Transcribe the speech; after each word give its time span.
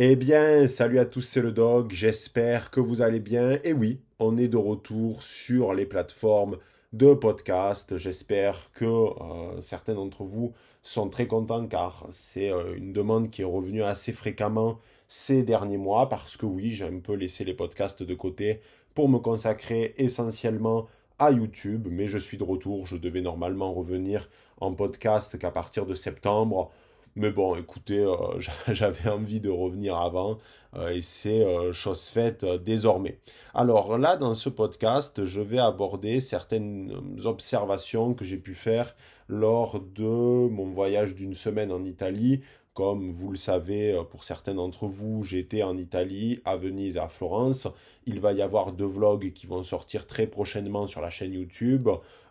Eh 0.00 0.14
bien, 0.14 0.68
salut 0.68 1.00
à 1.00 1.04
tous, 1.04 1.22
c'est 1.22 1.40
le 1.42 1.50
dog, 1.50 1.90
j'espère 1.92 2.70
que 2.70 2.78
vous 2.78 3.02
allez 3.02 3.18
bien. 3.18 3.58
Et 3.64 3.72
oui, 3.72 3.98
on 4.20 4.36
est 4.36 4.46
de 4.46 4.56
retour 4.56 5.24
sur 5.24 5.74
les 5.74 5.86
plateformes 5.86 6.58
de 6.92 7.14
podcast. 7.14 7.96
J'espère 7.96 8.70
que 8.72 8.84
euh, 8.84 9.60
certains 9.60 9.94
d'entre 9.94 10.22
vous 10.22 10.52
sont 10.84 11.08
très 11.08 11.26
contents 11.26 11.66
car 11.66 12.06
c'est 12.10 12.52
euh, 12.52 12.76
une 12.76 12.92
demande 12.92 13.30
qui 13.30 13.42
est 13.42 13.44
revenue 13.44 13.82
assez 13.82 14.12
fréquemment 14.12 14.78
ces 15.08 15.42
derniers 15.42 15.78
mois 15.78 16.08
parce 16.08 16.36
que 16.36 16.46
oui, 16.46 16.70
j'ai 16.70 16.84
un 16.86 17.00
peu 17.00 17.14
laissé 17.14 17.44
les 17.44 17.54
podcasts 17.54 18.04
de 18.04 18.14
côté 18.14 18.60
pour 18.94 19.08
me 19.08 19.18
consacrer 19.18 19.94
essentiellement 19.96 20.86
à 21.18 21.32
YouTube, 21.32 21.88
mais 21.90 22.06
je 22.06 22.18
suis 22.18 22.38
de 22.38 22.44
retour. 22.44 22.86
Je 22.86 22.96
devais 22.96 23.20
normalement 23.20 23.72
revenir 23.72 24.28
en 24.60 24.72
podcast 24.74 25.36
qu'à 25.38 25.50
partir 25.50 25.86
de 25.86 25.94
septembre. 25.94 26.70
Mais 27.16 27.30
bon, 27.30 27.56
écoutez, 27.56 27.98
euh, 27.98 28.38
j'avais 28.68 29.08
envie 29.10 29.40
de 29.40 29.50
revenir 29.50 29.96
avant 29.96 30.38
euh, 30.76 30.90
et 30.90 31.02
c'est 31.02 31.44
euh, 31.44 31.72
chose 31.72 32.08
faite 32.08 32.44
désormais. 32.44 33.18
Alors 33.54 33.98
là, 33.98 34.16
dans 34.16 34.34
ce 34.34 34.48
podcast, 34.48 35.24
je 35.24 35.40
vais 35.40 35.58
aborder 35.58 36.20
certaines 36.20 36.92
observations 37.24 38.14
que 38.14 38.24
j'ai 38.24 38.36
pu 38.36 38.54
faire 38.54 38.94
lors 39.28 39.80
de 39.80 40.04
mon 40.48 40.70
voyage 40.70 41.14
d'une 41.14 41.34
semaine 41.34 41.72
en 41.72 41.84
Italie. 41.84 42.40
Comme 42.72 43.10
vous 43.10 43.32
le 43.32 43.36
savez, 43.36 44.00
pour 44.10 44.22
certains 44.22 44.54
d'entre 44.54 44.86
vous, 44.86 45.24
j'étais 45.24 45.64
en 45.64 45.76
Italie, 45.76 46.40
à 46.44 46.56
Venise 46.56 46.94
et 46.94 47.00
à 47.00 47.08
Florence. 47.08 47.66
Il 48.06 48.20
va 48.20 48.32
y 48.32 48.40
avoir 48.40 48.72
deux 48.72 48.86
vlogs 48.86 49.32
qui 49.32 49.48
vont 49.48 49.64
sortir 49.64 50.06
très 50.06 50.28
prochainement 50.28 50.86
sur 50.86 51.00
la 51.00 51.10
chaîne 51.10 51.32
YouTube 51.32 51.88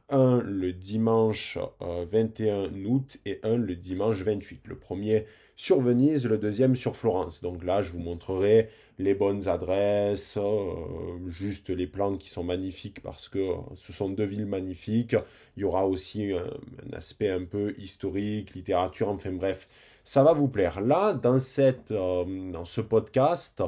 un 0.10 0.42
le 0.42 0.74
dimanche 0.74 1.58
21 1.82 2.54
euh, 2.54 2.86
août 2.86 3.18
et 3.26 3.40
un 3.44 3.58
le 3.58 3.76
dimanche 3.76 4.22
28. 4.22 4.62
Le 4.66 4.78
premier 4.78 5.26
sur 5.56 5.82
Venise, 5.82 6.26
le 6.28 6.38
deuxième 6.38 6.76
sur 6.76 6.96
Florence. 6.96 7.42
Donc 7.42 7.64
là, 7.64 7.82
je 7.82 7.92
vous 7.92 8.00
montrerai 8.00 8.70
les 9.00 9.14
bonnes 9.14 9.48
adresses, 9.48 10.38
euh, 10.42 11.28
juste 11.28 11.70
les 11.70 11.88
plans 11.88 12.16
qui 12.18 12.30
sont 12.30 12.44
magnifiques 12.44 13.02
parce 13.02 13.30
que 13.30 13.54
ce 13.76 13.92
sont 13.94 14.10
deux 14.10 14.26
villes 14.26 14.46
magnifiques. 14.46 15.16
Il 15.56 15.62
y 15.62 15.64
aura 15.64 15.88
aussi 15.88 16.32
un, 16.32 16.96
aspect 16.96 17.30
un 17.30 17.44
peu 17.44 17.74
historique, 17.78 18.54
littérature, 18.56 19.10
enfin 19.10 19.32
bref, 19.32 19.68
ça 20.04 20.24
va 20.24 20.34
vous 20.34 20.48
plaire. 20.48 20.80
Là, 20.82 21.20
euh, 21.24 22.52
dans 22.52 22.66
ce 22.66 22.82
podcast, 22.82 23.64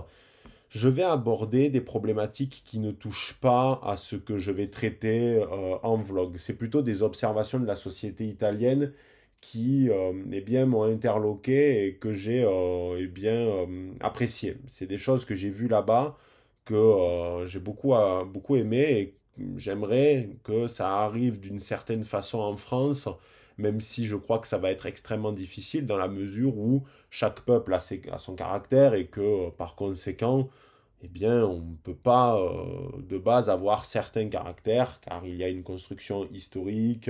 je 0.70 0.88
vais 0.88 1.04
aborder 1.04 1.70
des 1.70 1.82
problématiques 1.82 2.62
qui 2.66 2.80
ne 2.80 2.92
touchent 2.92 3.38
pas 3.42 3.80
à 3.84 3.98
ce 3.98 4.16
que 4.16 4.38
je 4.38 4.52
vais 4.52 4.68
traiter 4.68 5.36
euh, 5.36 5.78
en 5.84 5.98
vlog. 5.98 6.38
C'est 6.38 6.54
plutôt 6.56 6.82
des 6.82 7.02
observations 7.04 7.60
de 7.60 7.66
la 7.66 7.76
société 7.76 8.28
italienne 8.28 8.94
qui 9.42 9.90
euh, 9.90 10.14
eh 10.32 10.42
bien 10.42 10.66
m'ont 10.66 10.84
interloqué 10.84 11.86
et 11.88 11.96
que 11.96 12.14
j'ai 12.14 12.44
euh, 12.44 12.98
eh 13.00 13.08
bien 13.08 13.48
apprécié. 14.02 14.58
C'est 14.68 14.88
des 14.88 14.98
choses 14.98 15.26
que 15.26 15.36
j'ai 15.36 15.50
vues 15.50 15.68
là-bas 15.68 16.18
que 16.66 17.46
j'ai 17.48 17.60
beaucoup 17.60 17.94
beaucoup 18.28 18.56
aimé 18.56 18.78
et 19.00 19.18
j'aimerais 19.58 20.30
que 20.44 20.68
ça 20.68 20.98
arrive 21.00 21.40
d'une 21.40 21.60
certaine 21.60 22.04
façon 22.04 22.40
en 22.40 22.58
France 22.58 23.10
même 23.60 23.82
si 23.82 24.08
je 24.08 24.16
crois 24.16 24.40
que 24.40 24.48
ça 24.48 24.58
va 24.58 24.72
être 24.72 24.86
extrêmement 24.86 25.32
difficile 25.32 25.86
dans 25.86 25.98
la 25.98 26.08
mesure 26.08 26.58
où 26.58 26.84
chaque 27.10 27.42
peuple 27.42 27.74
a, 27.74 27.80
son 28.18 28.36
caractère 28.36 28.94
et 28.94 29.08
que 29.08 29.50
par 29.52 29.76
conséquent, 29.76 30.50
eh 31.02 31.08
bien, 31.08 31.46
on 31.46 31.60
ne 31.60 31.76
peut 31.84 31.96
pas 31.96 32.38
euh, 32.38 32.90
de 33.08 33.18
base 33.18 33.50
avoir 33.50 33.86
certains 33.86 34.28
caractères, 34.28 35.00
car 35.02 35.26
il 35.26 35.36
y 35.36 35.44
a 35.44 35.50
une 35.50 35.64
construction 35.64 36.28
historique 36.32 37.10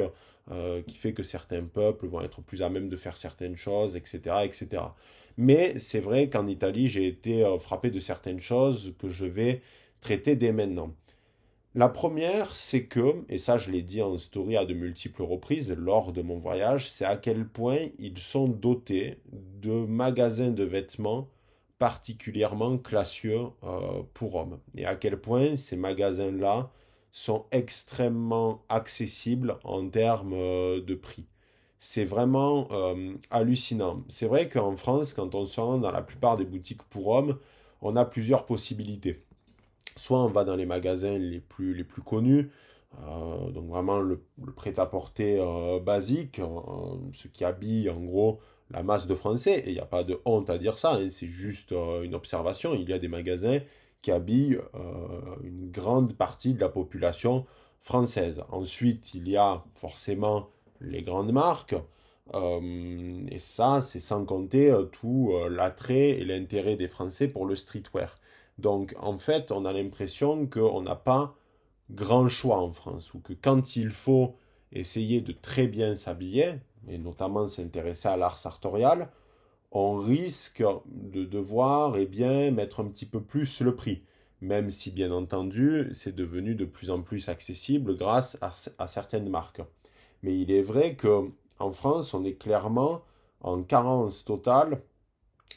euh, 0.51 0.81
qui 0.83 0.95
fait 0.97 1.13
que 1.13 1.23
certains 1.23 1.63
peuples 1.63 2.07
vont 2.07 2.21
être 2.21 2.41
plus 2.41 2.61
à 2.61 2.69
même 2.69 2.89
de 2.89 2.97
faire 2.97 3.17
certaines 3.17 3.55
choses, 3.55 3.95
etc. 3.95 4.37
etc. 4.43 4.83
Mais 5.37 5.77
c'est 5.79 5.99
vrai 5.99 6.29
qu'en 6.29 6.47
Italie, 6.47 6.87
j'ai 6.87 7.07
été 7.07 7.43
euh, 7.45 7.59
frappé 7.59 7.91
de 7.91 7.99
certaines 7.99 8.41
choses 8.41 8.93
que 8.99 9.09
je 9.09 9.25
vais 9.25 9.61
traiter 10.01 10.35
dès 10.35 10.51
maintenant. 10.51 10.93
La 11.75 11.87
première, 11.87 12.55
c'est 12.55 12.85
que, 12.85 13.23
et 13.29 13.37
ça 13.37 13.59
je 13.59 13.69
l'ai 13.69 13.83
dit 13.83 14.01
en 14.01 14.17
story 14.17 14.57
à 14.57 14.65
de 14.65 14.73
multiples 14.73 15.21
reprises 15.21 15.71
lors 15.71 16.11
de 16.11 16.23
mon 16.23 16.39
voyage, 16.39 16.89
c'est 16.89 17.05
à 17.05 17.15
quel 17.15 17.47
point 17.47 17.89
ils 17.99 18.17
sont 18.17 18.47
dotés 18.47 19.19
de 19.31 19.71
magasins 19.85 20.49
de 20.49 20.63
vêtements 20.63 21.27
particulièrement 21.77 22.77
classieux 22.79 23.41
euh, 23.63 24.01
pour 24.15 24.35
hommes. 24.35 24.59
Et 24.75 24.85
à 24.85 24.95
quel 24.95 25.19
point 25.21 25.57
ces 25.57 25.77
magasins-là 25.77 26.71
sont 27.11 27.45
extrêmement 27.51 28.63
accessibles 28.69 29.57
en 29.63 29.87
termes 29.89 30.33
euh, 30.33 30.81
de 30.81 30.95
prix. 30.95 31.25
C'est 31.79 32.03
vraiment 32.03 32.67
euh, 32.71 33.13
hallucinant. 33.29 34.03
C'est 34.09 34.25
vrai 34.25 34.49
qu'en 34.49 34.75
France, 34.75 35.13
quand 35.13 35.35
on 35.35 35.45
se 35.45 35.61
rend 35.61 35.77
dans 35.77 35.91
la 35.91 36.01
plupart 36.01 36.35
des 36.35 36.45
boutiques 36.45 36.83
pour 36.83 37.07
hommes, 37.09 37.37
on 37.81 37.95
a 37.95 38.05
plusieurs 38.05 38.45
possibilités 38.45 39.23
soit 39.97 40.19
on 40.19 40.27
va 40.27 40.43
dans 40.43 40.55
les 40.55 40.65
magasins 40.65 41.17
les 41.17 41.39
plus, 41.39 41.73
les 41.73 41.83
plus 41.83 42.01
connus, 42.01 42.49
euh, 42.97 43.51
donc 43.51 43.67
vraiment 43.69 43.99
le, 43.99 44.23
prêt-à-porter 44.55 45.37
euh, 45.39 45.79
basique, 45.79 46.39
euh, 46.39 46.45
ce 47.13 47.27
qui 47.27 47.45
habille 47.45 47.89
en 47.89 47.99
gros 48.01 48.39
la 48.71 48.83
masse 48.83 49.07
de 49.07 49.15
Français, 49.15 49.59
et 49.59 49.69
il 49.69 49.73
n'y 49.73 49.79
a 49.79 49.85
pas 49.85 50.03
de 50.03 50.19
honte 50.25 50.49
à 50.49 50.57
dire 50.57 50.77
ça, 50.77 50.93
hein, 50.93 51.09
c'est 51.09 51.27
juste 51.27 51.71
une 51.71 52.13
observation, 52.13 52.75
il 52.75 52.87
y 52.87 52.93
a 52.93 52.99
des 52.99 53.07
magasins 53.07 53.59
qui 54.03 54.11
habillent 54.11 54.59
une 55.43 55.71
grande 55.71 56.13
partie 56.13 56.53
de 56.53 56.59
la 56.61 56.69
population 56.69 57.47
française. 57.81 58.43
Ensuite, 58.49 59.15
il 59.15 59.27
y 59.27 59.37
a 59.37 59.63
forcément 59.73 60.49
les 60.81 61.01
grandes 61.01 61.31
marques, 61.31 61.75
et 62.31 63.39
ça, 63.39 63.81
c'est 63.81 63.99
sans 63.99 64.23
compter 64.23 64.71
tout 64.91 65.33
l'attrait 65.49 66.09
et 66.09 66.23
l'intérêt 66.23 66.75
des 66.75 66.87
Français 66.87 67.27
pour 67.27 67.47
le 67.47 67.55
streetwear. 67.55 68.19
Donc 68.59 68.93
en 68.99 69.17
fait, 69.17 69.51
on 69.51 69.65
a 69.65 69.73
l'impression 69.73 70.45
qu'on 70.45 70.81
n'a 70.81 70.95
pas 70.95 71.35
grand 71.91 72.27
choix 72.27 72.57
en 72.57 72.71
France, 72.71 73.13
ou 73.13 73.19
que 73.19 73.33
quand 73.33 73.75
il 73.75 73.89
faut 73.89 74.35
essayer 74.71 75.21
de 75.21 75.31
très 75.31 75.67
bien 75.67 75.95
s'habiller, 75.95 76.55
et 76.87 76.97
notamment 76.97 77.47
s'intéresser 77.47 78.07
à 78.09 78.17
l'art 78.17 78.37
sartorial, 78.37 79.09
on 79.71 79.97
risque 79.97 80.63
de 80.85 81.25
devoir 81.25 81.97
eh 81.97 82.05
bien, 82.05 82.51
mettre 82.51 82.81
un 82.81 82.87
petit 82.87 83.05
peu 83.05 83.21
plus 83.21 83.61
le 83.61 83.75
prix, 83.75 84.03
même 84.41 84.69
si 84.69 84.91
bien 84.91 85.11
entendu 85.11 85.89
c'est 85.93 86.15
devenu 86.15 86.55
de 86.55 86.65
plus 86.65 86.91
en 86.91 87.01
plus 87.01 87.29
accessible 87.29 87.95
grâce 87.95 88.37
à, 88.41 88.87
certaines 88.87 89.29
marques. 89.29 89.61
Mais 90.21 90.37
il 90.37 90.51
est 90.51 90.61
vrai 90.61 90.95
que 90.95 91.29
en 91.59 91.71
France, 91.71 92.13
on 92.13 92.25
est 92.25 92.35
clairement 92.35 93.01
en 93.41 93.63
carence 93.63 94.25
totale 94.25 94.81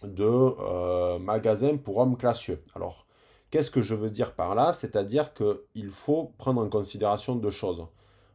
de 0.03 0.25
euh, 0.25 1.19
magasins 1.19 1.77
pour 1.77 1.99
hommes 1.99 2.17
classieux. 2.17 2.63
Alors, 2.75 3.07
qu'est-ce 3.51 3.71
que 3.71 3.83
je 3.83 3.95
veux 3.95 4.11
dire 4.11 4.35
par 4.35 4.55
là? 4.55 4.73
C'est-à-dire 4.73 5.33
qu'il 5.35 5.91
faut 5.91 6.33
prendre 6.39 6.61
en 6.61 6.69
considération 6.69 7.37
deux 7.37 7.51
choses. 7.51 7.87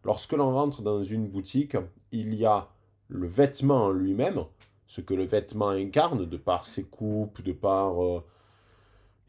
Lorsque 0.04 0.34
l'on 0.34 0.54
rentre 0.54 0.82
dans 0.82 1.04
une 1.04 1.28
boutique, 1.28 1.76
il 2.12 2.34
y 2.36 2.46
a 2.46 2.70
le 3.10 3.28
vêtement 3.28 3.86
en 3.86 3.92
lui-même, 3.92 4.44
ce 4.86 5.02
que 5.02 5.14
le 5.14 5.26
vêtement 5.26 5.70
incarne, 5.70 6.26
de 6.26 6.38
par 6.38 6.68
ses 6.68 6.84
coupes, 6.84 7.42
de 7.42 7.52
par 7.52 8.02
euh, 8.04 8.24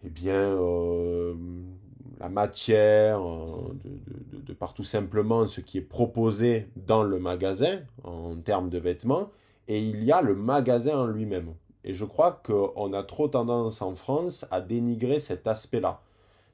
eh 0.05 0.11
bien, 0.11 0.35
euh, 0.35 1.35
la 2.21 2.29
matière, 2.29 3.21
de, 3.21 4.39
de, 4.41 4.53
par 4.53 4.75
tout 4.75 4.85
simplement 4.85 5.47
ce 5.47 5.61
qui 5.61 5.79
est 5.79 5.83
proposé 5.83 6.69
dans 6.77 7.03
le 7.03 7.19
magasin 7.19 7.81
en 8.05 8.37
termes 8.37 8.71
de 8.71 8.79
vêtements, 8.79 9.31
et 9.67 9.81
il 9.81 10.05
y 10.05 10.13
a 10.13 10.23
le 10.23 10.35
magasin 10.35 10.99
en 10.99 11.07
lui-même. 11.07 11.55
Et 11.89 11.95
je 11.95 12.05
crois 12.05 12.43
qu'on 12.45 12.93
a 12.93 13.03
trop 13.03 13.29
tendance 13.29 13.81
en 13.81 13.97
France 13.97 14.45
à 14.51 14.61
dénigrer 14.61 15.21
cet 15.21 15.47
aspect-là, 15.47 16.03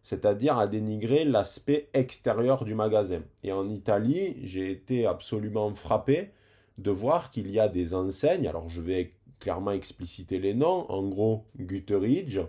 c'est-à-dire 0.04 0.56
à 0.58 0.68
dénigrer 0.68 1.24
l'aspect 1.24 1.88
extérieur 1.92 2.64
du 2.64 2.76
magasin. 2.76 3.20
Et 3.42 3.50
en 3.50 3.68
Italie, 3.68 4.36
j'ai 4.44 4.70
été 4.70 5.06
absolument 5.06 5.74
frappé 5.74 6.30
de 6.78 6.92
voir 6.92 7.32
qu'il 7.32 7.50
y 7.50 7.58
a 7.58 7.68
des 7.68 7.94
enseignes, 7.94 8.46
alors 8.46 8.68
je 8.68 8.80
vais 8.80 9.12
clairement 9.40 9.72
expliciter 9.72 10.38
les 10.38 10.54
noms, 10.54 10.88
en 10.88 11.02
gros 11.08 11.44
Guteridge 11.58 12.40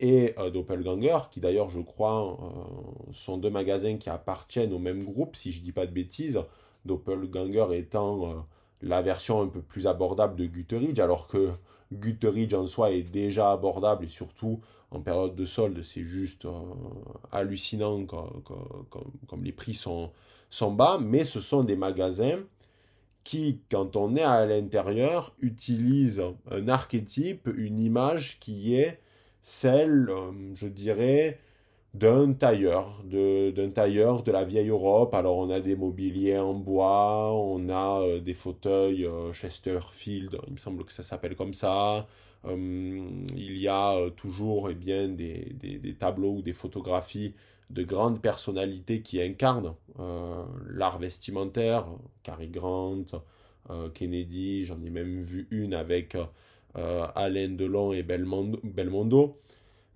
et 0.00 0.34
euh, 0.36 0.50
Doppelganger, 0.50 1.18
qui 1.30 1.38
d'ailleurs 1.38 1.70
je 1.70 1.80
crois 1.80 2.32
euh, 2.32 3.12
sont 3.12 3.38
deux 3.38 3.48
magasins 3.48 3.96
qui 3.96 4.10
appartiennent 4.10 4.72
au 4.72 4.80
même 4.80 5.04
groupe, 5.04 5.36
si 5.36 5.52
je 5.52 5.60
ne 5.60 5.64
dis 5.64 5.72
pas 5.72 5.86
de 5.86 5.92
bêtises, 5.92 6.40
Doppelganger 6.84 7.78
étant 7.78 8.28
euh, 8.28 8.34
la 8.82 9.02
version 9.02 9.40
un 9.40 9.46
peu 9.46 9.60
plus 9.62 9.86
abordable 9.86 10.34
de 10.34 10.46
Guteridge, 10.46 10.98
alors 10.98 11.28
que 11.28 11.52
Guteridge 11.94 12.54
en 12.54 12.66
soi 12.66 12.92
est 12.92 13.02
déjà 13.02 13.52
abordable 13.52 14.04
et 14.04 14.08
surtout 14.08 14.60
en 14.90 15.00
période 15.00 15.34
de 15.34 15.44
solde, 15.44 15.82
c'est 15.82 16.04
juste 16.04 16.44
euh, 16.44 16.52
hallucinant 17.32 18.04
comme, 18.06 19.42
les 19.42 19.52
prix 19.52 19.74
sont, 19.74 20.12
sont 20.50 20.72
bas, 20.72 20.98
mais 21.00 21.24
ce 21.24 21.40
sont 21.40 21.64
des 21.64 21.76
magasins 21.76 22.38
qui, 23.24 23.60
quand 23.70 23.96
on 23.96 24.14
est 24.14 24.22
à 24.22 24.46
l'intérieur, 24.46 25.34
utilisent 25.40 26.22
un 26.50 26.68
archétype, 26.68 27.48
une 27.56 27.80
image 27.80 28.38
qui 28.38 28.76
est 28.76 29.00
celle, 29.42 30.08
euh, 30.10 30.30
je 30.54 30.68
dirais, 30.68 31.40
d'un 31.94 32.32
tailleur, 32.32 33.02
d'un 33.04 33.70
tailleur 33.70 34.24
de 34.24 34.32
la 34.32 34.44
vieille 34.44 34.68
Europe. 34.68 35.14
Alors 35.14 35.36
on 35.38 35.48
a 35.50 35.60
des 35.60 35.76
mobiliers 35.76 36.38
en 36.38 36.54
bois, 36.54 37.32
on 37.32 37.68
a 37.68 38.00
euh, 38.02 38.20
des 38.20 38.34
fauteuils 38.34 39.06
euh, 39.06 39.32
Chesterfield, 39.32 40.36
il 40.48 40.54
me 40.54 40.58
semble 40.58 40.84
que 40.84 40.92
ça 40.92 41.04
s'appelle 41.04 41.36
comme 41.36 41.54
ça, 41.54 42.06
il 42.46 43.56
y 43.56 43.68
a 43.68 44.10
toujours 44.16 44.68
eh 44.68 44.74
bien, 44.74 45.08
des, 45.08 45.54
des, 45.54 45.94
tableaux 45.94 46.34
ou 46.34 46.42
des 46.42 46.52
photographies 46.52 47.32
de 47.70 47.82
grandes 47.84 48.20
personnalités 48.20 49.00
qui 49.00 49.22
incarnent 49.22 49.74
l'art 50.68 50.98
vestimentaire, 50.98 51.86
Cary 52.22 52.48
Grant, 52.48 53.06
Kennedy, 53.94 54.64
j'en 54.64 54.82
ai 54.82 54.90
même 54.90 55.22
vu 55.22 55.48
une 55.50 55.72
avec 55.72 56.18
Alain 56.74 57.48
Delon 57.48 57.94
et 57.94 58.02
Belmondo. 58.02 59.38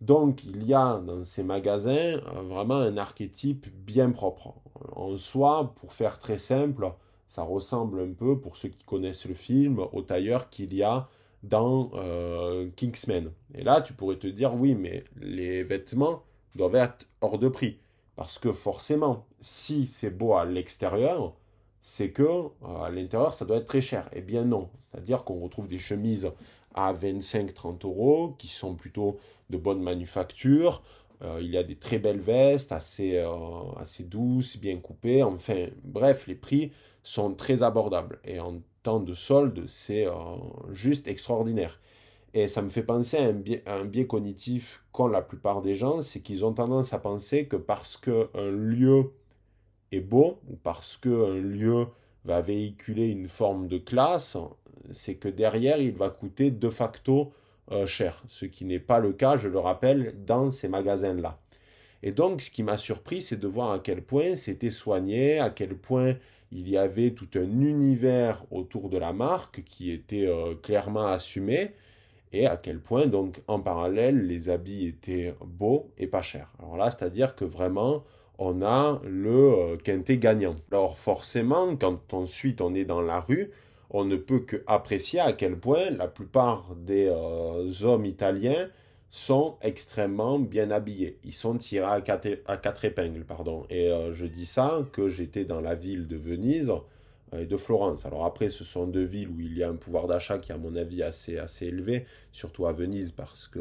Donc 0.00 0.44
il 0.44 0.64
y 0.64 0.74
a 0.74 0.98
dans 0.98 1.24
ces 1.24 1.42
magasins 1.42 1.92
euh, 1.92 2.42
vraiment 2.48 2.76
un 2.76 2.96
archétype 2.96 3.66
bien 3.84 4.10
propre. 4.10 4.54
En 4.94 5.18
soi, 5.18 5.74
pour 5.80 5.92
faire 5.92 6.18
très 6.18 6.38
simple, 6.38 6.92
ça 7.26 7.42
ressemble 7.42 8.00
un 8.00 8.12
peu, 8.12 8.38
pour 8.38 8.56
ceux 8.56 8.68
qui 8.68 8.84
connaissent 8.84 9.26
le 9.26 9.34
film, 9.34 9.80
au 9.92 10.02
tailleur 10.02 10.48
qu'il 10.50 10.74
y 10.74 10.82
a 10.82 11.08
dans 11.42 11.90
euh, 11.94 12.68
Kingsman. 12.76 13.30
Et 13.54 13.62
là, 13.62 13.80
tu 13.80 13.92
pourrais 13.92 14.16
te 14.16 14.26
dire, 14.26 14.54
oui, 14.54 14.74
mais 14.74 15.04
les 15.20 15.62
vêtements 15.62 16.22
doivent 16.54 16.76
être 16.76 17.06
hors 17.20 17.38
de 17.38 17.48
prix. 17.48 17.78
Parce 18.16 18.38
que 18.38 18.52
forcément, 18.52 19.26
si 19.40 19.86
c'est 19.86 20.10
beau 20.10 20.34
à 20.34 20.44
l'extérieur, 20.44 21.34
c'est 21.82 22.10
que 22.10 22.22
euh, 22.22 22.82
à 22.82 22.90
l'intérieur, 22.90 23.34
ça 23.34 23.44
doit 23.44 23.58
être 23.58 23.66
très 23.66 23.80
cher. 23.80 24.08
Eh 24.12 24.20
bien 24.20 24.44
non. 24.44 24.70
C'est-à-dire 24.80 25.24
qu'on 25.24 25.40
retrouve 25.40 25.68
des 25.68 25.78
chemises 25.78 26.30
à 26.78 26.92
25-30 26.92 27.84
euros 27.84 28.36
qui 28.38 28.46
sont 28.46 28.76
plutôt 28.76 29.18
de 29.50 29.58
bonne 29.58 29.82
manufacture. 29.82 30.82
Euh, 31.22 31.38
il 31.40 31.50
y 31.50 31.56
a 31.56 31.64
des 31.64 31.74
très 31.74 31.98
belles 31.98 32.20
vestes, 32.20 32.70
assez, 32.70 33.16
euh, 33.16 33.26
assez 33.80 34.04
douces, 34.04 34.56
bien 34.56 34.76
coupées. 34.78 35.24
Enfin, 35.24 35.66
bref, 35.82 36.28
les 36.28 36.36
prix 36.36 36.70
sont 37.02 37.34
très 37.34 37.64
abordables. 37.64 38.20
Et 38.24 38.38
en 38.38 38.60
temps 38.84 39.00
de 39.00 39.12
solde, 39.12 39.64
c'est 39.66 40.06
euh, 40.06 40.12
juste 40.72 41.08
extraordinaire. 41.08 41.80
Et 42.32 42.46
ça 42.46 42.62
me 42.62 42.68
fait 42.68 42.84
penser 42.84 43.16
à 43.66 43.74
un 43.74 43.84
biais, 43.84 44.06
cognitif 44.06 44.84
qu'ont 44.92 45.08
la 45.08 45.22
plupart 45.22 45.62
des 45.62 45.74
gens, 45.74 46.00
c'est 46.00 46.20
qu'ils 46.20 46.44
ont 46.44 46.52
tendance 46.52 46.92
à 46.92 47.00
penser 47.00 47.46
que 47.46 47.56
parce 47.56 47.96
qu'un 47.96 48.50
lieu 48.50 49.12
est 49.90 50.00
beau, 50.00 50.38
ou 50.48 50.54
parce 50.54 50.96
qu'un 50.96 51.34
lieu 51.34 51.86
va 52.24 52.40
véhiculer 52.40 53.08
une 53.08 53.28
forme 53.28 53.66
de 53.66 53.78
classe, 53.78 54.36
c'est 54.90 55.14
que 55.14 55.28
derrière, 55.28 55.78
il 55.78 55.94
va 55.94 56.10
coûter 56.10 56.50
de 56.50 56.70
facto 56.70 57.32
euh, 57.70 57.86
cher, 57.86 58.22
ce 58.28 58.46
qui 58.46 58.64
n'est 58.64 58.78
pas 58.78 58.98
le 58.98 59.12
cas, 59.12 59.36
je 59.36 59.48
le 59.48 59.58
rappelle, 59.58 60.14
dans 60.24 60.50
ces 60.50 60.68
magasins-là. 60.68 61.38
Et 62.02 62.12
donc, 62.12 62.40
ce 62.40 62.50
qui 62.50 62.62
m'a 62.62 62.78
surpris, 62.78 63.22
c'est 63.22 63.38
de 63.38 63.48
voir 63.48 63.72
à 63.72 63.78
quel 63.80 64.02
point 64.02 64.36
c'était 64.36 64.70
soigné, 64.70 65.38
à 65.38 65.50
quel 65.50 65.74
point 65.76 66.14
il 66.52 66.68
y 66.68 66.78
avait 66.78 67.10
tout 67.10 67.28
un 67.34 67.60
univers 67.60 68.44
autour 68.50 68.88
de 68.88 68.96
la 68.96 69.12
marque 69.12 69.62
qui 69.64 69.90
était 69.90 70.26
euh, 70.26 70.54
clairement 70.54 71.06
assumé, 71.06 71.72
et 72.32 72.46
à 72.46 72.56
quel 72.56 72.78
point, 72.78 73.06
donc, 73.06 73.42
en 73.48 73.60
parallèle, 73.60 74.26
les 74.26 74.48
habits 74.48 74.86
étaient 74.86 75.34
beaux 75.44 75.90
et 75.98 76.06
pas 76.06 76.22
chers. 76.22 76.52
Alors 76.58 76.76
là, 76.76 76.90
c'est-à-dire 76.90 77.34
que 77.34 77.44
vraiment, 77.44 78.04
on 78.38 78.62
a 78.62 79.00
le 79.04 79.30
euh, 79.30 79.76
quintet 79.76 80.18
gagnant. 80.18 80.54
Alors 80.70 80.98
forcément, 80.98 81.76
quand 81.76 82.14
ensuite 82.14 82.60
on 82.60 82.74
est 82.74 82.84
dans 82.84 83.00
la 83.00 83.20
rue, 83.20 83.50
on 83.90 84.04
ne 84.04 84.16
peut 84.16 84.40
qu'apprécier 84.40 85.20
à 85.20 85.32
quel 85.32 85.58
point 85.58 85.90
la 85.90 86.08
plupart 86.08 86.74
des 86.76 87.06
euh, 87.08 87.70
hommes 87.82 88.04
italiens 88.04 88.68
sont 89.10 89.56
extrêmement 89.62 90.38
bien 90.38 90.70
habillés. 90.70 91.18
Ils 91.24 91.32
sont 91.32 91.56
tirés 91.56 91.86
à 91.86 92.00
quatre, 92.00 92.84
épingles, 92.84 93.24
pardon. 93.24 93.64
Et 93.70 93.90
euh, 93.90 94.12
je 94.12 94.26
dis 94.26 94.44
ça 94.44 94.86
que 94.92 95.08
j'étais 95.08 95.44
dans 95.44 95.62
la 95.62 95.74
ville 95.74 96.06
de 96.06 96.16
Venise 96.16 96.70
et 97.34 97.46
de 97.46 97.56
Florence. 97.56 98.04
Alors 98.04 98.26
après, 98.26 98.50
ce 98.50 98.64
sont 98.64 98.86
deux 98.86 99.04
villes 99.04 99.28
où 99.28 99.40
il 99.40 99.56
y 99.56 99.62
a 99.62 99.70
un 99.70 99.76
pouvoir 99.76 100.06
d'achat 100.06 100.38
qui, 100.38 100.52
à 100.52 100.58
mon 100.58 100.76
avis, 100.76 101.02
assez, 101.02 101.38
assez 101.38 101.66
élevé, 101.66 102.04
surtout 102.32 102.66
à 102.66 102.72
Venise, 102.74 103.12
parce 103.12 103.48
que 103.48 103.60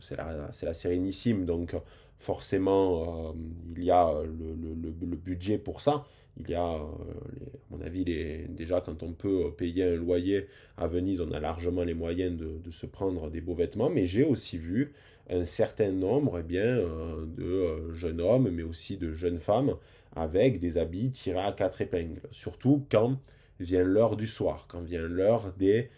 c'est 0.00 0.16
la, 0.16 0.50
la 0.62 0.74
Sérénissime, 0.74 1.44
donc 1.44 1.74
forcément, 2.18 3.30
euh, 3.30 3.32
il 3.76 3.84
y 3.84 3.90
a 3.90 4.10
le 4.22 5.16
budget 5.16 5.58
pour 5.58 5.82
ça 5.82 6.04
il 6.38 6.50
y 6.50 6.54
a, 6.54 6.74
euh, 6.74 6.78
à 6.78 7.76
mon 7.76 7.80
avis, 7.80 8.04
déjà 8.48 8.80
quand 8.80 9.02
on 9.02 9.12
peut 9.12 9.52
payer 9.56 9.84
un 9.84 9.96
loyer 9.96 10.46
à 10.76 10.86
Venise, 10.86 11.20
on 11.20 11.30
a 11.32 11.40
largement 11.40 11.84
les 11.84 11.94
moyens 11.94 12.36
de, 12.36 12.70
se 12.70 12.86
prendre 12.86 13.30
des 13.30 13.40
beaux 13.40 13.54
vêtements, 13.54 13.90
mais 13.90 14.06
j'ai 14.06 14.24
aussi 14.24 14.58
vu 14.58 14.92
un 15.30 15.44
certain 15.44 15.92
nombre 15.92 16.38
eh 16.40 16.42
bien, 16.42 16.62
euh, 16.64 17.26
de 17.26 17.44
euh, 17.44 17.94
jeunes 17.94 18.20
hommes, 18.20 18.50
mais 18.50 18.62
aussi 18.62 18.96
de 18.96 19.12
jeunes 19.12 19.40
femmes, 19.40 19.76
avec 20.16 20.58
des 20.58 20.78
habits 20.78 21.10
tirés 21.10 21.40
à 21.40 21.52
quatre 21.52 21.80
épingles, 21.80 22.20
surtout 22.30 22.84
quand 22.90 23.18
vient 23.60 23.84
l'heure 23.84 24.16
du 24.16 24.26
soir, 24.26 24.66
quand 24.68 24.80
vient 24.80 25.02
l'heure 25.02 25.52
des 25.58 25.90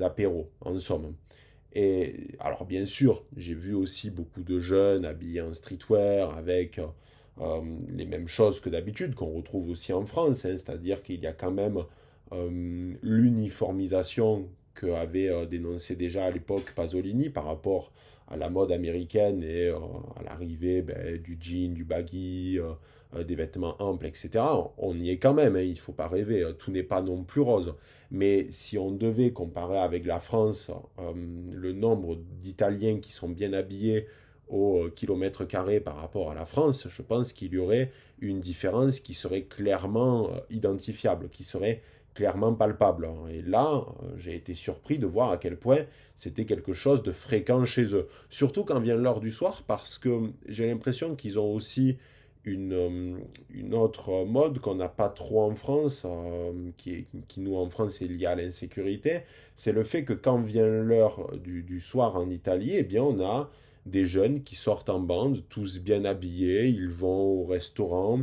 apéros, 0.00 0.50
en 0.60 0.78
somme. 0.78 1.14
Et 1.72 2.28
alors 2.40 2.66
bien 2.66 2.84
sûr, 2.86 3.24
j'ai 3.36 3.54
vu 3.54 3.74
aussi 3.74 4.10
beaucoup 4.10 4.42
de 4.42 4.58
jeunes 4.58 5.04
habillés 5.04 5.40
en 5.40 5.54
streetwear 5.54 6.36
avec 6.36 6.80
euh, 7.40 7.60
les 7.88 8.04
mêmes 8.04 8.28
choses 8.28 8.60
que 8.60 8.68
d'habitude, 8.68 9.14
qu'on 9.14 9.30
retrouve 9.30 9.70
aussi 9.70 9.92
en 9.94 10.04
France, 10.04 10.44
hein, 10.44 10.56
c'est-à-dire 10.56 11.02
qu'il 11.02 11.20
y 11.20 11.26
a 11.26 11.32
quand 11.32 11.50
même 11.50 11.78
euh, 12.32 12.92
l'uniformisation 13.02 14.48
que 14.74 14.86
avait 14.88 15.30
euh, 15.30 15.46
dénoncé 15.46 15.96
déjà 15.96 16.24
à 16.24 16.30
l'époque 16.30 16.72
Pasolini 16.74 17.30
par 17.30 17.46
rapport 17.46 17.92
à 18.28 18.36
la 18.36 18.50
mode 18.50 18.72
américaine 18.72 19.42
et 19.42 19.70
à 19.70 20.22
l'arrivée 20.22 20.82
ben, 20.82 21.20
du 21.20 21.36
jean, 21.40 21.74
du 21.74 21.82
baggy, 21.82 22.60
des 23.26 23.34
vêtements 23.34 23.74
amples, 23.80 24.06
etc. 24.06 24.30
On 24.78 24.96
y 24.96 25.10
est 25.10 25.16
quand 25.16 25.34
même, 25.34 25.56
hein, 25.56 25.62
il 25.62 25.72
ne 25.72 25.76
faut 25.78 25.90
pas 25.90 26.06
rêver, 26.06 26.44
tout 26.56 26.70
n'est 26.70 26.84
pas 26.84 27.02
non 27.02 27.24
plus 27.24 27.40
rose. 27.40 27.74
Mais 28.12 28.46
si 28.50 28.78
on 28.78 28.92
devait 28.92 29.32
comparer 29.32 29.78
avec 29.78 30.06
la 30.06 30.20
France 30.20 30.70
le 31.52 31.72
nombre 31.72 32.20
d'Italiens 32.40 33.00
qui 33.00 33.10
sont 33.10 33.28
bien 33.28 33.52
habillés 33.52 34.06
au 34.50 34.88
kilomètre 34.94 35.44
carré 35.44 35.80
par 35.80 35.96
rapport 35.96 36.30
à 36.30 36.34
la 36.34 36.44
France, 36.44 36.88
je 36.88 37.02
pense 37.02 37.32
qu'il 37.32 37.54
y 37.54 37.58
aurait 37.58 37.92
une 38.20 38.40
différence 38.40 39.00
qui 39.00 39.14
serait 39.14 39.42
clairement 39.42 40.30
euh, 40.30 40.40
identifiable, 40.50 41.28
qui 41.30 41.44
serait 41.44 41.82
clairement 42.14 42.52
palpable. 42.52 43.08
Et 43.30 43.42
là, 43.42 43.86
euh, 44.02 44.06
j'ai 44.16 44.34
été 44.34 44.54
surpris 44.54 44.98
de 44.98 45.06
voir 45.06 45.30
à 45.30 45.36
quel 45.36 45.56
point 45.56 45.84
c'était 46.16 46.44
quelque 46.44 46.72
chose 46.72 47.02
de 47.04 47.12
fréquent 47.12 47.64
chez 47.64 47.94
eux. 47.94 48.08
Surtout 48.28 48.64
quand 48.64 48.80
vient 48.80 48.96
l'heure 48.96 49.20
du 49.20 49.30
soir, 49.30 49.62
parce 49.66 49.98
que 49.98 50.30
j'ai 50.46 50.66
l'impression 50.66 51.14
qu'ils 51.14 51.38
ont 51.38 51.54
aussi 51.54 51.96
une, 52.44 52.72
euh, 52.72 53.18
une 53.50 53.74
autre 53.74 54.24
mode 54.24 54.58
qu'on 54.58 54.74
n'a 54.74 54.88
pas 54.88 55.10
trop 55.10 55.42
en 55.42 55.54
France, 55.54 56.04
qui, 56.76 57.06
qui 57.28 57.40
nous 57.40 57.54
en 57.54 57.70
France 57.70 58.02
est 58.02 58.06
liée 58.06 58.26
à 58.26 58.34
l'insécurité, 58.34 59.20
c'est 59.54 59.72
le 59.72 59.84
fait 59.84 60.04
que 60.04 60.14
quand 60.14 60.40
vient 60.40 60.66
l'heure 60.66 61.30
du, 61.36 61.62
du, 61.62 61.80
soir 61.80 62.16
en 62.16 62.30
Italie, 62.30 62.72
eh 62.74 62.82
bien 62.82 63.02
on 63.02 63.22
a 63.24 63.50
des 63.86 64.04
jeunes 64.04 64.42
qui 64.42 64.56
sortent 64.56 64.90
en 64.90 65.00
bande, 65.00 65.42
tous 65.48 65.78
bien 65.78 66.04
habillés, 66.04 66.68
ils 66.68 66.88
vont 66.88 67.42
au 67.42 67.44
restaurant, 67.44 68.20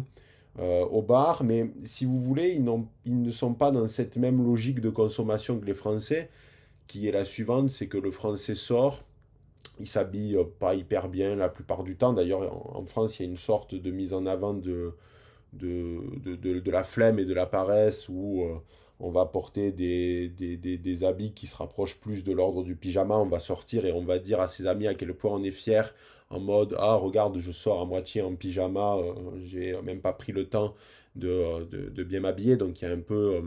euh, 0.59 0.85
au 0.85 1.01
bar, 1.01 1.43
mais 1.43 1.71
si 1.83 2.05
vous 2.05 2.19
voulez, 2.19 2.59
ils, 3.05 3.23
ne 3.23 3.31
sont 3.31 3.53
pas 3.53 3.71
dans 3.71 3.87
cette 3.87 4.17
même 4.17 4.43
logique 4.43 4.81
de 4.81 4.89
consommation 4.89 5.59
que 5.59 5.65
les 5.65 5.73
Français, 5.73 6.29
qui 6.87 7.07
est 7.07 7.11
la 7.11 7.25
suivante, 7.25 7.69
c'est 7.69 7.87
que 7.87 7.97
le 7.97 8.11
Français 8.11 8.55
sort, 8.55 9.03
il 9.79 9.87
s'habille 9.87 10.37
pas 10.59 10.73
hyper 10.73 11.09
bien 11.09 11.35
la 11.35 11.49
plupart 11.49 11.83
du 11.83 11.95
temps. 11.95 12.13
D'ailleurs, 12.13 12.75
en, 12.75 12.85
France, 12.85 13.19
il 13.19 13.23
y 13.23 13.25
a 13.27 13.29
une 13.29 13.37
sorte 13.37 13.75
de 13.75 13.91
mise 13.91 14.13
en 14.13 14.25
avant 14.25 14.53
de, 14.53 14.93
de, 15.53 15.99
de, 16.23 16.59
de, 16.59 16.71
la 16.71 16.83
flemme 16.83 17.19
et 17.19 17.25
de 17.25 17.33
la 17.33 17.45
paresse 17.45 18.09
où... 18.09 18.43
Euh, 18.43 18.55
on 18.99 19.11
va 19.11 19.25
porter 19.25 19.71
des, 19.71 21.03
habits 21.03 21.33
qui 21.33 21.47
se 21.47 21.55
rapprochent 21.55 21.99
plus 21.99 22.23
de 22.23 22.31
l'ordre 22.31 22.63
du 22.63 22.75
pyjama, 22.75 23.17
on 23.17 23.27
va 23.27 23.39
sortir 23.39 23.85
et 23.85 23.91
on 23.91 24.03
va 24.03 24.19
dire 24.19 24.39
à 24.39 24.47
ses 24.47 24.65
amis 24.65 24.87
à 24.87 24.95
quel 24.95 25.13
point 25.13 25.31
on 25.31 25.43
est 25.43 25.51
fier 25.51 25.93
en 26.29 26.39
mode 26.39 26.75
ah 26.79 26.95
regarde 26.95 27.37
je 27.37 27.51
sors 27.51 27.81
à 27.81 27.85
moitié 27.85 28.21
en 28.21 28.35
pyjama, 28.35 28.97
euh, 28.97 29.13
j'ai 29.45 29.79
même 29.81 30.01
pas 30.01 30.13
pris 30.13 30.31
le 30.31 30.49
temps 30.49 30.75
de, 31.15 31.65
de, 31.65 32.03
bien 32.03 32.19
m'habiller. 32.21 32.57
Donc 32.57 32.81
il 32.81 32.85
y 32.85 32.87
a 32.87 32.91
un 32.91 32.99
peu 32.99 33.35
euh, 33.35 33.41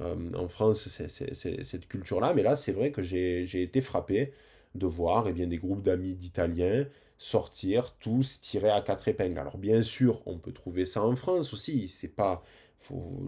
euh, 0.00 0.32
en 0.34 0.48
France 0.48 0.88
cette 0.88 1.88
culture 1.88 2.20
là 2.20 2.34
mais 2.34 2.42
là 2.42 2.56
c'est 2.56 2.72
vrai 2.72 2.90
que 2.92 3.02
j'ai 3.02 3.62
été 3.62 3.80
frappé 3.80 4.32
de 4.74 4.86
voir 4.86 5.26
eh 5.28 5.32
bien, 5.32 5.46
des 5.46 5.58
groupes 5.58 5.82
d'amis 5.82 6.14
d'Italiens 6.14 6.86
sortir 7.18 7.94
tous 7.98 8.40
tirés 8.42 8.70
à 8.70 8.82
quatre 8.82 9.08
épingles. 9.08 9.38
Alors 9.38 9.58
bien 9.58 9.82
sûr 9.82 10.22
on 10.26 10.38
peut 10.38 10.52
trouver 10.52 10.84
ça 10.84 11.02
en 11.02 11.16
France 11.16 11.52
aussi, 11.52 11.88
c'est 11.88 12.14
pas 12.14 12.42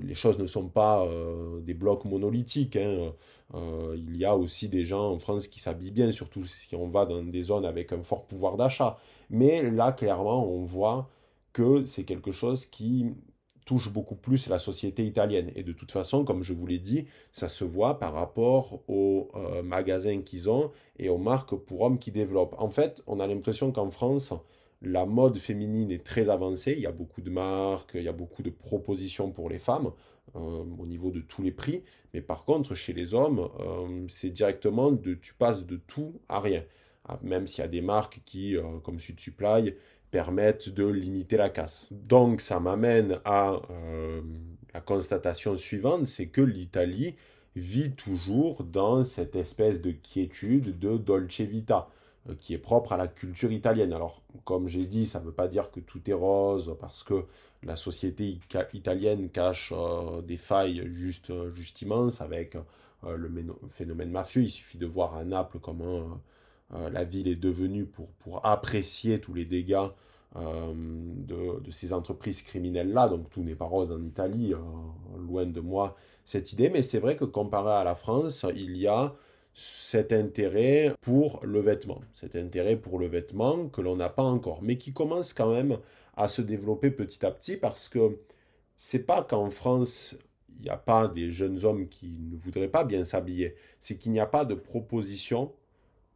les 0.03 0.15
choses 0.15 0.39
ne 0.39 0.47
sont 0.47 0.69
pas 0.69 1.05
euh, 1.05 1.61
des 1.61 1.75
blocs 1.75 2.05
monolithiques. 2.05 2.77
Hein. 2.77 3.13
Euh, 3.55 3.97
il 3.97 4.17
y 4.17 4.25
a 4.25 4.37
aussi 4.37 4.69
des 4.69 4.85
gens 4.85 5.11
en 5.11 5.19
France 5.19 5.49
qui 5.49 5.61
s'habillent 5.61 5.91
bien, 5.91 6.11
surtout 6.11 6.45
si 6.45 6.75
on 6.77 6.89
va 6.89 7.07
dans 7.07 7.23
des 7.23 7.43
zones 7.43 7.65
avec 7.65 7.93
un 7.93 8.03
fort 8.03 8.27
pouvoir 8.27 8.57
d'achat. 8.57 8.99
Mais 9.31 9.69
là, 9.71 9.93
clairement, 9.93 10.47
on 10.49 10.65
voit 10.65 11.09
que 11.53 11.85
c'est 11.85 12.05
quelque 12.05 12.33
chose 12.33 12.67
qui 12.67 13.07
touche 13.69 13.93
beaucoup 13.93 14.15
plus 14.15 14.49
la 14.49 14.59
société 14.59 15.05
italienne. 15.05 15.53
Et 15.55 15.63
de 15.63 15.73
toute 15.73 15.93
façon, 15.93 16.25
comme 16.25 16.43
je 16.43 16.55
vous 16.55 16.67
l'ai 16.67 16.79
dit, 16.79 17.07
ça 17.33 17.51
se 17.51 17.65
voit 17.65 17.99
par 17.99 18.15
rapport 18.15 18.81
aux 18.89 19.29
euh, 19.35 19.63
magasins 19.63 20.23
qu'ils 20.23 20.49
ont 20.49 20.71
et 20.99 21.11
aux 21.11 21.19
marques 21.19 21.55
pour 21.55 21.83
hommes 21.83 21.99
qui 21.99 22.11
développent. 22.11 22.55
En 22.59 22.71
fait, 22.71 23.03
on 23.07 23.21
a 23.21 23.27
l'impression 23.27 23.71
qu'en 23.71 23.91
France, 23.91 24.33
la 24.83 25.07
mode 25.07 25.39
féminine 25.39 25.91
est 25.91 26.05
très 26.05 26.29
avancée. 26.29 26.75
Il 26.77 26.83
y 26.83 26.87
a 26.87 26.93
beaucoup 26.93 27.21
de 27.21 27.31
marques, 27.31 27.93
il 27.95 28.03
y 28.03 28.09
a 28.09 28.13
beaucoup 28.13 28.43
de 28.43 28.51
propositions 28.51 29.31
pour 29.31 29.49
les 29.49 29.59
femmes 29.59 29.93
euh, 30.37 30.65
au 30.79 30.87
niveau 30.87 31.11
de 31.11 31.21
tous 31.21 31.43
les 31.43 31.51
prix. 31.51 31.83
Mais 32.15 32.21
par 32.21 32.45
contre, 32.45 32.75
chez 32.75 32.93
les 32.93 33.15
hommes, 33.15 33.49
euh, 33.61 34.05
c'est 34.09 34.31
directement 34.31 34.93
de 34.93 35.15
tu 35.15 35.35
passes 35.35 35.67
de 35.67 35.77
tout 35.77 36.21
à 36.29 36.41
rien. 36.41 36.65
Ah, 37.05 37.19
même 37.23 37.47
s'il 37.47 37.63
y 37.63 37.65
a 37.65 37.69
des 37.69 37.81
marques 37.81 38.21
qui, 38.25 38.57
euh, 38.57 38.79
comme 38.83 38.99
Sud 38.99 39.19
Supply, 39.19 39.73
permettent 40.11 40.69
de 40.69 40.87
limiter 40.87 41.37
la 41.37 41.51
casse. 41.51 41.89
Donc 41.91 42.41
ça 42.41 42.61
m'amène 42.61 43.21
à 43.27 43.61
la 44.73 44.81
constatation 44.81 45.57
suivante, 45.59 46.07
c'est 46.07 46.29
que 46.29 46.41
l'Italie 46.41 47.15
vit 47.57 47.93
toujours 47.93 48.65
dans 48.65 49.05
cette 49.05 49.37
espèce 49.37 49.83
de 49.83 49.91
quiétude 49.91 50.79
de 50.79 50.97
Dolce 50.97 51.43
Vita. 51.43 51.89
Euh, 52.29 52.35
qui 52.41 52.55
est 52.55 52.59
propre 52.59 52.93
à 52.93 52.97
la 52.97 53.09
culture 53.09 53.53
italienne. 53.53 53.93
Alors, 53.93 54.23
comme 54.45 54.69
j'ai 54.69 54.87
dit, 54.87 55.07
ça 55.07 55.21
ne 55.21 55.25
veut 55.25 55.33
pas 55.33 55.49
dire 55.49 55.71
que 55.71 55.81
tout 55.81 56.01
est 56.11 56.15
rose, 56.15 56.77
parce 56.81 57.03
que 57.03 57.25
la 57.63 57.77
société 57.77 58.39
italienne 58.73 59.29
cache 59.31 59.73
euh, 59.77 60.21
des 60.23 60.37
failles 60.37 60.89
juste, 60.93 61.31
euh, 61.31 61.51
juste 61.53 61.83
immenses 61.83 62.21
avec 62.21 62.57
le 63.07 63.31
phénomène 63.71 64.11
mafieux. 64.11 64.43
Il 64.43 64.51
suffit 64.51 64.79
de 64.79 64.87
voir 64.87 65.15
à 65.15 65.25
Naples 65.25 65.59
comment 65.61 66.21
la 66.73 67.05
ville 67.05 67.29
est 67.29 67.37
devenue 67.37 67.87
pour, 67.87 68.09
pour 68.19 68.45
apprécier 68.45 69.21
tous 69.21 69.35
les 69.35 69.45
dégâts 69.45 69.87
de, 70.35 71.61
de, 71.61 71.71
ces 71.71 71.93
entreprises 71.93 72.43
criminelles-là. 72.43 73.09
Donc 73.09 73.31
tout 73.31 73.45
n'est 73.45 73.55
pas 73.55 73.67
rose 73.67 73.93
en 73.93 74.03
Italie, 74.03 74.53
loin 75.17 75.47
de 75.47 75.61
moi 75.61 75.97
cette 76.25 76.53
idée. 76.53 76.71
Mais 76.71 76.83
c'est 76.83 76.99
vrai 76.99 77.17
que 77.17 77.25
comparé 77.25 77.71
à 77.71 77.85
la 77.85 77.95
France, 77.95 78.45
il 78.57 78.77
y 78.77 78.89
a 78.89 79.15
cet 79.61 80.13
intérêt 80.13 80.95
pour 81.01 81.41
le 81.45 81.59
vêtement, 81.59 82.01
cet 82.15 82.37
intérêt 82.37 82.77
pour 82.77 82.97
le 83.01 83.09
vêtement 83.09 83.69
que 83.69 83.81
l'on 83.81 83.97
n'a 83.97 84.09
pas 84.09 84.23
encore, 84.23 84.63
mais 84.63 84.77
qui 84.77 84.93
commence 84.93 85.33
quand 85.33 85.53
même 85.53 85.79
à 86.17 86.29
se 86.29 86.43
développer 86.43 86.93
petit 86.93 87.27
à 87.27 87.33
petit 87.33 87.57
parce 87.57 87.89
que 87.89 88.21
c'est 88.77 89.05
pas 89.05 89.25
qu'en 89.25 89.51
France 89.51 90.17
il 90.61 90.63
n'y 90.63 90.71
a 90.71 90.77
pas 90.77 91.09
des 91.09 91.33
jeunes 91.33 91.65
hommes 91.65 91.89
qui 91.89 92.07
ne 92.31 92.37
voudraient 92.37 92.69
pas 92.69 92.85
bien 92.85 93.03
s'habiller, 93.03 93.57
c'est 93.81 93.97
qu'il 93.97 94.13
n'y 94.13 94.21
a 94.21 94.27
pas 94.27 94.45
de 94.45 94.55
propositions 94.55 95.53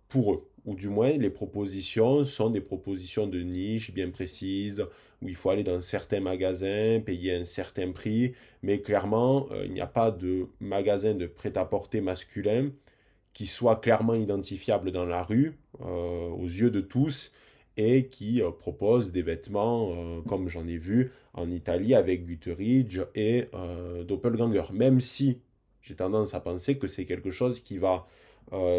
pour 0.08 0.34
eux, 0.34 0.49
ou 0.64 0.76
du 0.76 0.88
moins 0.88 1.11
les 1.11 1.30
propositions 1.30 2.22
sont 2.22 2.50
des 2.50 2.61
propositions 2.61 3.26
de 3.26 3.40
niche 3.40 3.92
bien 3.92 4.11
précises, 4.11 4.84
où 5.20 5.28
il 5.28 5.34
faut 5.34 5.50
aller 5.50 5.64
dans 5.64 5.80
certains 5.80 6.20
magasins, 6.20 7.00
payer 7.04 7.34
un 7.34 7.44
certain 7.44 7.90
prix, 7.90 8.34
mais 8.62 8.82
clairement 8.82 9.49
euh, 9.50 9.64
il 9.64 9.72
n'y 9.72 9.80
a 9.80 9.87
pas 9.88 10.12
de 10.12 10.46
magasin 10.61 11.14
de 11.14 11.26
prêt-à-porter 11.26 12.00
masculin 12.00 12.70
qui 13.32 13.46
soit 13.46 13.76
clairement 13.76 14.14
identifiable 14.14 14.92
dans 14.92 15.06
la 15.06 15.22
rue, 15.22 15.58
euh, 15.80 16.28
aux 16.28 16.46
yeux 16.46 16.70
de 16.70 16.80
tous, 16.80 17.32
et 17.76 18.06
qui 18.08 18.42
euh, 18.42 18.50
propose 18.50 19.12
des 19.12 19.22
vêtements, 19.22 19.92
euh, 19.92 20.20
comme 20.28 20.48
j'en 20.48 20.66
ai 20.66 20.76
vu 20.76 21.12
en 21.32 21.50
Italie 21.50 21.94
avec 21.94 22.26
Guteridge 22.26 23.00
et 23.14 23.48
Doppelganger. 24.06 24.64
Même 24.74 25.00
si 25.00 25.40
j'ai 25.80 25.94
tendance 25.94 26.34
à 26.34 26.40
penser 26.40 26.76
que 26.76 26.86
c'est 26.86 27.06
quelque 27.06 27.30
chose 27.30 27.60
qui 27.60 27.78
va 27.78 28.06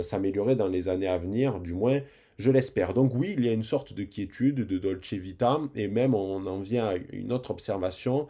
s'améliorer 0.04 0.56
dans 0.56 0.68
les 0.68 0.88
années 0.88 1.08
à 1.08 1.18
venir, 1.18 1.60
du 1.60 1.74
moins 1.74 2.00
je 2.38 2.52
l'espère. 2.52 2.94
Donc 2.94 3.16
oui, 3.16 3.34
il 3.36 3.44
y 3.44 3.50
a 3.50 3.54
une 3.54 3.64
sorte 3.64 3.94
de 3.94 4.04
quiétude 4.04 4.68
de 4.68 4.78
Dolce 4.78 5.14
Vita, 5.14 5.62
et 5.74 5.88
même 5.88 6.14
on 6.14 6.46
en 6.46 6.60
vient 6.60 6.90
à 6.90 6.96
une 7.12 7.32
autre 7.32 7.50
observation, 7.50 8.28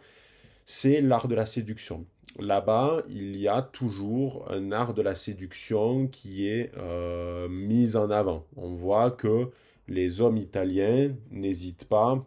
c'est 0.64 1.02
l'art 1.02 1.28
de 1.28 1.34
la 1.34 1.44
séduction. 1.44 2.06
Là-bas, 2.38 3.02
il 3.08 3.36
y 3.36 3.48
a 3.48 3.62
toujours 3.62 4.50
un 4.50 4.72
art 4.72 4.94
de 4.94 5.02
la 5.02 5.14
séduction 5.14 6.08
qui 6.08 6.48
est 6.48 6.72
euh, 6.76 7.48
mis 7.48 7.96
en 7.96 8.10
avant. 8.10 8.46
On 8.56 8.74
voit 8.74 9.12
que 9.12 9.50
les 9.86 10.20
hommes 10.20 10.36
italiens 10.38 11.14
n'hésitent 11.30 11.84
pas 11.84 12.26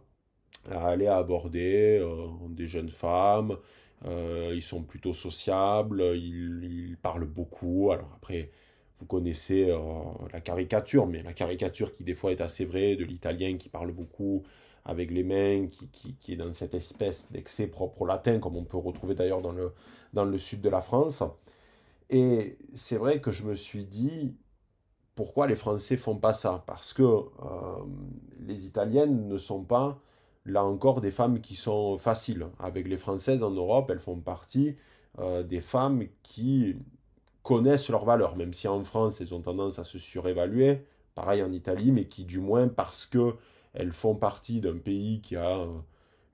à 0.72 0.88
aller 0.90 1.08
aborder 1.08 2.00
euh, 2.02 2.28
des 2.50 2.68
jeunes 2.68 2.90
femmes. 2.90 3.58
Euh, 4.06 4.54
ils 4.56 4.62
sont 4.62 4.84
plutôt 4.84 5.14
sociables, 5.14 6.02
ils, 6.16 6.90
ils, 6.90 6.98
parlent 6.98 7.26
beaucoup. 7.26 7.92
Alors 7.92 8.12
après, 8.16 8.52
vous 9.00 9.06
connaissez 9.06 9.76
la 10.34 10.42
caricature, 10.42 11.06
mais 11.08 11.22
la 11.22 11.34
caricature 11.34 11.94
qui 11.96 12.04
des 12.04 12.16
fois 12.16 12.32
est 12.32 12.42
assez 12.42 12.66
vraie 12.66 12.96
de 12.96 13.04
l'italien 13.06 13.58
qui 13.58 13.70
parle 13.70 13.92
beaucoup, 13.92 14.44
avec 14.88 15.12
les 15.12 15.24
mains, 15.24 15.68
qui, 15.68 16.16
qui, 16.16 16.34
est 16.34 16.38
dans 16.38 16.52
cette 16.54 16.74
espèce 16.74 17.30
d'excès 17.30 17.68
propre 17.68 18.02
au 18.02 18.06
latin, 18.06 18.40
comme 18.40 18.56
on 18.56 18.64
peut 18.64 18.78
retrouver 18.78 19.16
d'ailleurs 19.16 19.42
dans 19.42 19.52
le, 19.52 19.74
dans 20.14 20.24
le 20.24 20.38
sud 20.38 20.62
de 20.62 20.70
la 20.70 20.82
France. 20.82 21.24
Et 22.10 22.58
c'est 22.74 22.96
vrai 22.96 23.20
que 23.20 23.32
je 23.32 23.46
me 23.46 23.54
suis 23.54 23.84
dit, 23.84 24.34
pourquoi 25.14 25.46
les 25.46 25.56
Français 25.56 25.98
font 25.98 26.16
pas 26.16 26.34
ça? 26.34 26.64
Parce 26.68 26.94
que 26.94 27.04
euh, 27.04 27.26
les 28.40 28.66
Italiennes 28.66 29.28
ne 29.28 29.38
sont 29.38 29.62
pas, 29.62 30.00
là 30.46 30.64
encore, 30.64 31.02
des 31.02 31.12
femmes 31.12 31.42
qui 31.42 31.56
sont 31.56 31.98
faciles. 31.98 32.48
Avec 32.58 32.88
les 32.88 32.98
Françaises 32.98 33.44
en 33.44 33.52
Europe, 33.52 33.90
elles 33.92 34.00
font 34.00 34.22
partie 34.22 34.78
euh, 35.20 35.44
des 35.44 35.60
femmes 35.60 36.06
qui 36.24 36.78
connaissent 37.44 37.90
leurs 37.90 38.06
valeurs, 38.06 38.38
même 38.38 38.54
si 38.54 38.70
en 38.70 38.86
France, 38.86 39.20
elles 39.20 39.34
ont 39.34 39.42
tendance 39.42 39.80
à 39.80 39.84
se 39.84 40.00
surévaluer, 40.00 40.86
pareil 41.14 41.44
en 41.44 41.52
Italie, 41.52 41.92
mais 41.92 42.06
qui 42.06 42.24
du 42.24 42.40
moins 42.40 42.70
parce 42.70 43.06
que 43.06 43.36
elles 43.78 43.94
font 43.94 44.16
partie 44.16 44.60
d'un 44.60 44.78
pays 44.78 45.22
qui 45.22 45.36
a 45.36 45.60
euh, 45.60 45.68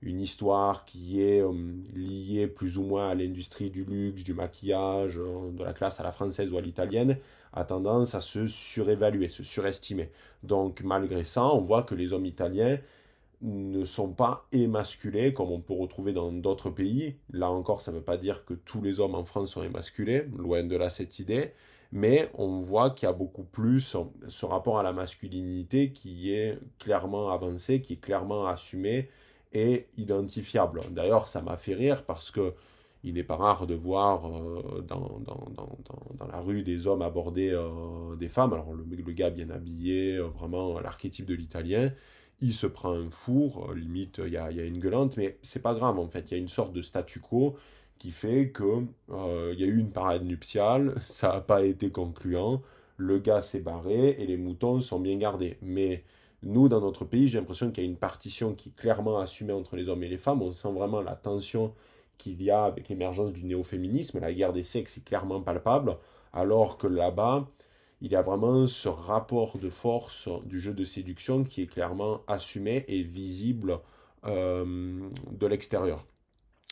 une 0.02 0.20
histoire 0.20 0.84
qui 0.84 1.20
est 1.22 1.42
euh, 1.42 1.52
liée 1.94 2.46
plus 2.46 2.78
ou 2.78 2.82
moins 2.82 3.10
à 3.10 3.14
l'industrie 3.14 3.70
du 3.70 3.84
luxe, 3.84 4.24
du 4.24 4.32
maquillage, 4.32 5.18
euh, 5.18 5.50
de 5.52 5.62
la 5.62 5.74
classe 5.74 6.00
à 6.00 6.04
la 6.04 6.12
française 6.12 6.50
ou 6.50 6.56
à 6.56 6.62
l'italienne, 6.62 7.18
a 7.52 7.64
tendance 7.64 8.14
à 8.14 8.20
se 8.20 8.46
surévaluer, 8.46 9.28
se 9.28 9.42
surestimer. 9.42 10.10
Donc 10.42 10.82
malgré 10.82 11.22
ça, 11.22 11.46
on 11.46 11.60
voit 11.60 11.82
que 11.82 11.94
les 11.94 12.12
hommes 12.14 12.26
italiens 12.26 12.78
ne 13.42 13.84
sont 13.84 14.10
pas 14.10 14.46
émasculés 14.52 15.34
comme 15.34 15.50
on 15.50 15.60
peut 15.60 15.74
retrouver 15.74 16.14
dans 16.14 16.32
d'autres 16.32 16.70
pays. 16.70 17.16
Là 17.30 17.50
encore, 17.50 17.82
ça 17.82 17.92
ne 17.92 17.98
veut 17.98 18.02
pas 18.02 18.16
dire 18.16 18.46
que 18.46 18.54
tous 18.54 18.80
les 18.80 19.00
hommes 19.00 19.14
en 19.14 19.24
France 19.24 19.52
sont 19.52 19.62
émasculés, 19.62 20.26
loin 20.34 20.64
de 20.64 20.76
là 20.76 20.88
cette 20.88 21.18
idée, 21.18 21.52
mais 21.94 22.28
on 22.34 22.60
voit 22.60 22.90
qu'il 22.90 23.06
y 23.06 23.10
a 23.10 23.12
beaucoup 23.12 23.44
plus 23.44 23.96
ce 24.26 24.44
rapport 24.44 24.80
à 24.80 24.82
la 24.82 24.92
masculinité 24.92 25.92
qui 25.92 26.32
est 26.32 26.58
clairement 26.80 27.30
avancé, 27.30 27.80
qui 27.80 27.94
est 27.94 28.00
clairement 28.00 28.46
assumé 28.46 29.08
et 29.52 29.86
identifiable. 29.96 30.80
D'ailleurs, 30.90 31.28
ça 31.28 31.40
m'a 31.40 31.56
fait 31.56 31.74
rire 31.74 32.04
parce 32.04 32.32
que 32.32 32.52
il 33.04 33.14
n'est 33.14 33.22
pas 33.22 33.36
rare 33.36 33.66
de 33.66 33.74
voir 33.74 34.26
euh, 34.26 34.84
dans, 34.88 35.20
dans, 35.20 35.46
dans, 35.54 35.78
dans, 36.18 36.26
la 36.26 36.40
rue 36.40 36.62
des 36.62 36.86
hommes 36.86 37.02
aborder 37.02 37.50
euh, 37.50 38.16
des 38.16 38.28
femmes. 38.28 38.54
Alors 38.54 38.72
le, 38.72 38.84
le 38.84 39.12
gars 39.12 39.30
bien 39.30 39.50
habillé, 39.50 40.16
euh, 40.16 40.26
vraiment 40.26 40.80
l'archétype 40.80 41.26
de 41.26 41.34
l'italien, 41.34 41.92
il 42.40 42.54
se 42.54 42.66
prend 42.66 42.92
un 42.92 43.10
four, 43.10 43.72
limite 43.74 44.20
il 44.24 44.32
y 44.32 44.36
a, 44.36 44.50
y 44.50 44.60
a, 44.60 44.64
une 44.64 44.80
gueulante, 44.80 45.16
mais 45.16 45.38
c'est 45.42 45.62
pas 45.62 45.74
grave 45.74 45.98
en 45.98 46.08
fait, 46.08 46.30
il 46.30 46.34
y 46.34 46.36
a 46.36 46.40
une 46.40 46.48
sorte 46.48 46.72
de 46.72 46.82
statu 46.82 47.20
quo 47.20 47.56
qui 47.98 48.10
fait 48.10 48.50
que 48.50 48.84
euh, 49.10 49.52
il 49.54 49.60
y 49.60 49.64
a 49.64 49.66
eu 49.66 49.78
une 49.78 49.90
parade 49.90 50.24
nuptiale, 50.24 50.94
ça 51.00 51.32
n'a 51.32 51.40
pas 51.40 51.64
été 51.64 51.90
concluant, 51.90 52.62
le 52.96 53.18
gars 53.18 53.40
s'est 53.40 53.60
barré 53.60 54.10
et 54.18 54.26
les 54.26 54.36
moutons 54.36 54.80
sont 54.80 55.00
bien 55.00 55.16
gardés. 55.16 55.58
Mais 55.62 56.04
nous, 56.42 56.68
dans 56.68 56.80
notre 56.80 57.04
pays, 57.04 57.26
j'ai 57.26 57.38
l'impression 57.38 57.70
qu'il 57.70 57.84
y 57.84 57.86
a 57.86 57.90
une 57.90 57.96
partition 57.96 58.54
qui 58.54 58.68
est 58.70 58.76
clairement 58.76 59.18
assumée 59.18 59.52
entre 59.52 59.76
les 59.76 59.88
hommes 59.88 60.02
et 60.02 60.08
les 60.08 60.18
femmes. 60.18 60.42
On 60.42 60.52
sent 60.52 60.72
vraiment 60.72 61.00
la 61.00 61.16
tension 61.16 61.74
qu'il 62.18 62.42
y 62.42 62.50
a 62.50 62.64
avec 62.64 62.88
l'émergence 62.88 63.32
du 63.32 63.44
néo-féminisme. 63.44 64.20
La 64.20 64.32
guerre 64.32 64.52
des 64.52 64.62
sexes 64.62 64.98
est 64.98 65.04
clairement 65.04 65.40
palpable, 65.40 65.96
alors 66.32 66.78
que 66.78 66.86
là-bas, 66.86 67.48
il 68.00 68.12
y 68.12 68.16
a 68.16 68.22
vraiment 68.22 68.66
ce 68.66 68.88
rapport 68.88 69.58
de 69.58 69.70
force 69.70 70.28
du 70.44 70.60
jeu 70.60 70.74
de 70.74 70.84
séduction 70.84 71.44
qui 71.44 71.62
est 71.62 71.66
clairement 71.66 72.20
assumé 72.26 72.84
et 72.88 73.02
visible 73.02 73.80
euh, 74.26 75.08
de 75.30 75.46
l'extérieur. 75.46 76.04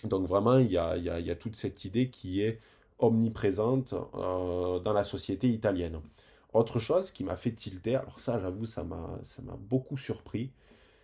Donc 0.04 0.26
vraiment, 0.28 0.58
il 0.58 0.70
y 0.70 0.78
a, 0.78 1.34
toute 1.36 1.56
cette 1.56 1.84
idée 1.84 2.08
qui 2.10 2.42
est 2.42 2.60
omniprésente 2.98 3.94
euh, 4.14 4.78
dans 4.80 4.92
la 4.92 5.04
société 5.04 5.48
italienne. 5.48 6.00
Autre 6.52 6.78
chose 6.78 7.10
qui 7.10 7.24
m'a 7.24 7.36
fait 7.36 7.52
tilter, 7.52 7.96
alors 7.96 8.20
ça 8.20 8.38
j'avoue 8.38 8.66
ça 8.66 8.84
m'a 8.84 9.18
beaucoup 9.58 9.96
surpris, 9.96 10.50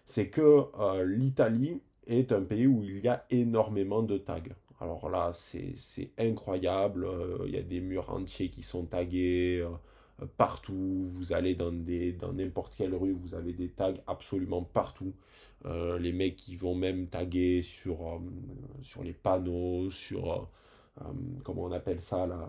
c'est 0.05 0.29
que 0.29 0.65
euh, 0.79 1.05
l'Italie 1.05 1.81
est 2.07 2.33
un 2.33 2.43
pays 2.43 2.67
où 2.67 2.83
il 2.83 3.01
y 3.01 3.09
a 3.09 3.25
énormément 3.31 4.03
de 4.03 4.19
tags. 4.19 4.43
Alors 4.81 5.09
là 5.09 5.31
c'est 5.33 6.11
incroyable, 6.19 7.05
euh, 7.05 7.45
il 7.47 7.55
y 7.55 7.59
a 7.59 7.63
des 7.63 7.81
murs 7.81 8.11
entiers 8.11 8.51
qui 8.51 8.63
sont 8.63 8.85
tagués 8.85 9.67
partout, 10.37 11.11
vous 11.15 11.33
allez 11.33 11.55
dans 11.55 11.73
n'importe 12.33 12.75
quelle 12.77 12.95
rue, 12.95 13.13
vous 13.13 13.35
avez 13.35 13.53
des 13.53 13.69
tags 13.69 13.95
absolument 14.07 14.63
partout. 14.63 15.15
Euh, 15.67 15.99
les 15.99 16.13
mecs 16.13 16.37
qui 16.37 16.55
vont 16.55 16.77
même 16.77 17.09
taguer 17.09 17.63
sur, 17.63 18.07
euh, 18.07 18.19
sur 18.83 19.03
les 19.03 19.13
panneaux, 19.13 19.91
sur, 19.91 20.49
euh, 21.01 21.03
comment 21.43 21.65
on 21.65 21.73
appelle 21.73 22.01
ça, 22.01 22.27
là, 22.29 22.49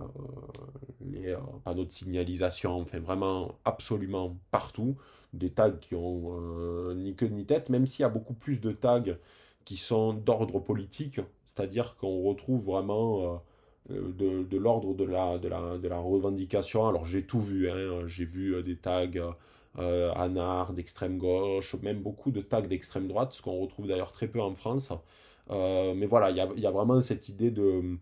les 1.01 1.35
panneaux 1.63 1.85
de 1.85 1.91
signalisation, 1.91 2.81
enfin 2.81 2.99
vraiment 2.99 3.55
absolument 3.65 4.37
partout. 4.51 4.95
Des 5.33 5.49
tags 5.49 5.71
qui 5.71 5.95
ont 5.95 6.93
ni 6.95 7.15
queue 7.15 7.27
ni 7.27 7.45
tête, 7.45 7.69
même 7.69 7.85
s'il 7.87 8.03
y 8.03 8.05
a 8.05 8.09
beaucoup 8.09 8.33
plus 8.33 8.61
de 8.61 8.71
tags 8.71 9.17
qui 9.65 9.77
sont 9.77 10.13
d'ordre 10.13 10.59
politique, 10.59 11.19
c'est-à-dire 11.45 11.97
qu'on 11.97 12.23
retrouve 12.23 12.63
vraiment 12.63 13.43
de, 13.89 14.43
de 14.43 14.57
l'ordre 14.57 14.95
de 14.95 15.03
la, 15.03 15.37
de, 15.37 15.47
la, 15.47 15.77
de 15.77 15.87
la 15.87 15.99
revendication. 15.99 16.87
Alors 16.87 17.05
j'ai 17.05 17.23
tout 17.23 17.41
vu, 17.41 17.69
hein. 17.69 18.07
j'ai 18.07 18.25
vu 18.25 18.63
des 18.63 18.77
tags 18.77 19.35
euh, 19.77 20.11
anard 20.13 20.73
d'extrême 20.73 21.17
gauche, 21.17 21.75
même 21.81 22.01
beaucoup 22.01 22.31
de 22.31 22.41
tags 22.41 22.61
d'extrême 22.61 23.07
droite, 23.07 23.33
ce 23.33 23.41
qu'on 23.41 23.59
retrouve 23.59 23.87
d'ailleurs 23.87 24.11
très 24.11 24.27
peu 24.27 24.41
en 24.41 24.55
France. 24.55 24.91
Euh, 25.51 25.93
mais 25.95 26.05
voilà, 26.05 26.31
il 26.31 26.37
y 26.61 26.65
a, 26.65 26.71
vraiment 26.71 27.01
cette 27.01 27.29
idée 27.29 27.51
de, 27.51 27.97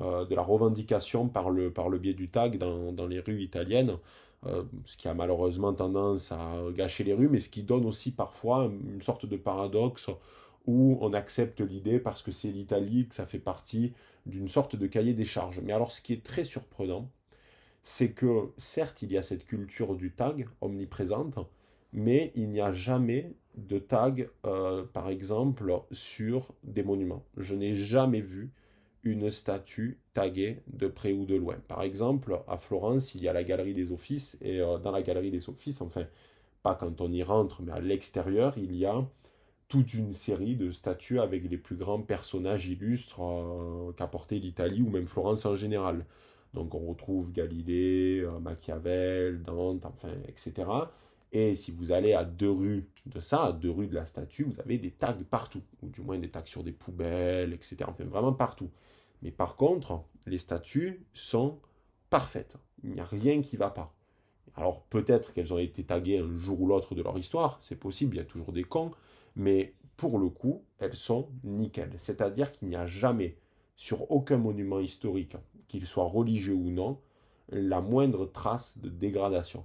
euh, 0.00 0.24
de 0.24 0.34
la 0.34 0.42
revendication 0.42 1.28
par 1.28 1.50
le, 1.50 1.72
par 1.72 1.88
le 1.88 1.98
biais 1.98 2.14
du 2.14 2.28
tag 2.28 2.58
dans, 2.58 2.92
dans 2.92 3.06
les 3.06 3.20
rues 3.20 3.42
italiennes, 3.42 3.96
ce 4.84 4.96
qui 4.96 5.08
a 5.08 5.14
malheureusement 5.14 5.74
tendance 5.74 6.30
à 6.30 6.62
gâcher 6.72 7.02
les 7.02 7.12
rues, 7.12 7.28
mais 7.28 7.40
ce 7.40 7.48
qui 7.48 7.64
donne 7.64 7.84
aussi 7.84 8.12
parfois 8.12 8.70
une 8.88 9.02
sorte 9.02 9.26
de 9.26 9.36
paradoxe 9.36 10.08
où 10.66 10.98
on 11.00 11.12
accepte 11.12 11.60
l'idée 11.60 11.98
parce 11.98 12.22
que 12.22 12.30
c'est 12.30 12.52
l'Italie, 12.52 13.08
que 13.08 13.14
ça 13.16 13.26
fait 13.26 13.40
partie 13.40 13.94
d'une 14.26 14.48
sorte 14.48 14.76
de 14.76 14.86
cahier 14.86 15.14
des 15.14 15.24
charges. 15.24 15.60
Mais 15.64 15.72
alors 15.72 15.90
ce 15.90 16.00
qui 16.00 16.12
est 16.12 16.22
très 16.22 16.44
surprenant, 16.44 17.10
c'est 17.82 18.12
que 18.12 18.50
certes, 18.56 19.02
il 19.02 19.12
y 19.12 19.18
a 19.18 19.22
cette 19.22 19.44
culture 19.44 19.94
du 19.96 20.12
tag 20.12 20.48
omniprésente, 20.60 21.38
mais 21.92 22.32
il 22.34 22.50
n'y 22.50 22.60
a 22.60 22.72
jamais 22.72 23.34
de 23.56 23.78
tag, 23.78 24.30
euh, 24.46 24.84
par 24.92 25.08
exemple, 25.08 25.82
sur 25.90 26.52
des 26.64 26.82
monuments. 26.82 27.24
Je 27.36 27.54
n'ai 27.54 27.74
jamais 27.74 28.20
vu 28.20 28.52
une 29.04 29.30
statue 29.30 29.98
taguée 30.14 30.62
de 30.66 30.86
près 30.88 31.12
ou 31.12 31.24
de 31.24 31.34
loin. 31.36 31.56
Par 31.68 31.82
exemple, 31.82 32.40
à 32.46 32.58
Florence, 32.58 33.14
il 33.14 33.22
y 33.22 33.28
a 33.28 33.32
la 33.32 33.44
galerie 33.44 33.74
des 33.74 33.90
offices, 33.92 34.36
et 34.42 34.60
euh, 34.60 34.78
dans 34.78 34.90
la 34.90 35.02
galerie 35.02 35.30
des 35.30 35.48
offices, 35.48 35.80
enfin, 35.80 36.06
pas 36.62 36.74
quand 36.74 37.00
on 37.00 37.10
y 37.12 37.22
rentre, 37.22 37.62
mais 37.62 37.72
à 37.72 37.80
l'extérieur, 37.80 38.58
il 38.58 38.74
y 38.74 38.84
a 38.84 39.04
toute 39.68 39.94
une 39.94 40.12
série 40.12 40.56
de 40.56 40.70
statues 40.70 41.20
avec 41.20 41.48
les 41.48 41.58
plus 41.58 41.76
grands 41.76 42.00
personnages 42.02 42.68
illustres 42.68 43.20
euh, 43.22 43.92
qu'a 43.92 44.06
porté 44.06 44.38
l'Italie 44.38 44.82
ou 44.82 44.90
même 44.90 45.06
Florence 45.06 45.44
en 45.46 45.54
général. 45.54 46.06
Donc 46.54 46.74
on 46.74 46.86
retrouve 46.86 47.32
Galilée, 47.32 48.20
euh, 48.20 48.38
Machiavel, 48.40 49.42
Dante, 49.42 49.84
enfin, 49.84 50.12
etc. 50.26 50.68
Et 51.32 51.56
si 51.56 51.72
vous 51.72 51.92
allez 51.92 52.14
à 52.14 52.24
deux 52.24 52.50
rues 52.50 52.88
de 53.06 53.20
ça, 53.20 53.44
à 53.44 53.52
deux 53.52 53.70
rues 53.70 53.86
de 53.86 53.94
la 53.94 54.06
statue, 54.06 54.44
vous 54.44 54.60
avez 54.60 54.78
des 54.78 54.90
tags 54.90 55.16
partout, 55.30 55.62
ou 55.82 55.88
du 55.88 56.00
moins 56.00 56.18
des 56.18 56.30
tags 56.30 56.42
sur 56.46 56.64
des 56.64 56.72
poubelles, 56.72 57.52
etc. 57.52 57.76
Enfin, 57.86 58.04
vraiment 58.04 58.32
partout. 58.32 58.70
Mais 59.22 59.30
par 59.30 59.56
contre, 59.56 60.02
les 60.26 60.38
statues 60.38 61.04
sont 61.12 61.58
parfaites. 62.08 62.56
Il 62.82 62.90
n'y 62.90 63.00
a 63.00 63.04
rien 63.04 63.42
qui 63.42 63.56
ne 63.56 63.60
va 63.60 63.70
pas. 63.70 63.94
Alors 64.56 64.82
peut-être 64.84 65.32
qu'elles 65.32 65.52
ont 65.52 65.58
été 65.58 65.84
taguées 65.84 66.18
un 66.18 66.36
jour 66.36 66.60
ou 66.62 66.66
l'autre 66.66 66.94
de 66.94 67.02
leur 67.02 67.16
histoire, 67.18 67.58
c'est 67.60 67.78
possible, 67.78 68.16
il 68.16 68.18
y 68.18 68.22
a 68.22 68.24
toujours 68.24 68.52
des 68.52 68.64
cons, 68.64 68.90
mais 69.36 69.74
pour 69.96 70.18
le 70.18 70.28
coup, 70.28 70.64
elles 70.78 70.96
sont 70.96 71.28
nickel. 71.44 71.92
C'est-à-dire 71.98 72.52
qu'il 72.52 72.68
n'y 72.68 72.76
a 72.76 72.86
jamais, 72.86 73.36
sur 73.76 74.10
aucun 74.10 74.36
monument 74.36 74.80
historique, 74.80 75.36
qu'il 75.68 75.86
soit 75.86 76.04
religieux 76.04 76.54
ou 76.54 76.70
non, 76.70 76.98
la 77.50 77.80
moindre 77.80 78.26
trace 78.26 78.78
de 78.78 78.88
dégradation. 78.88 79.64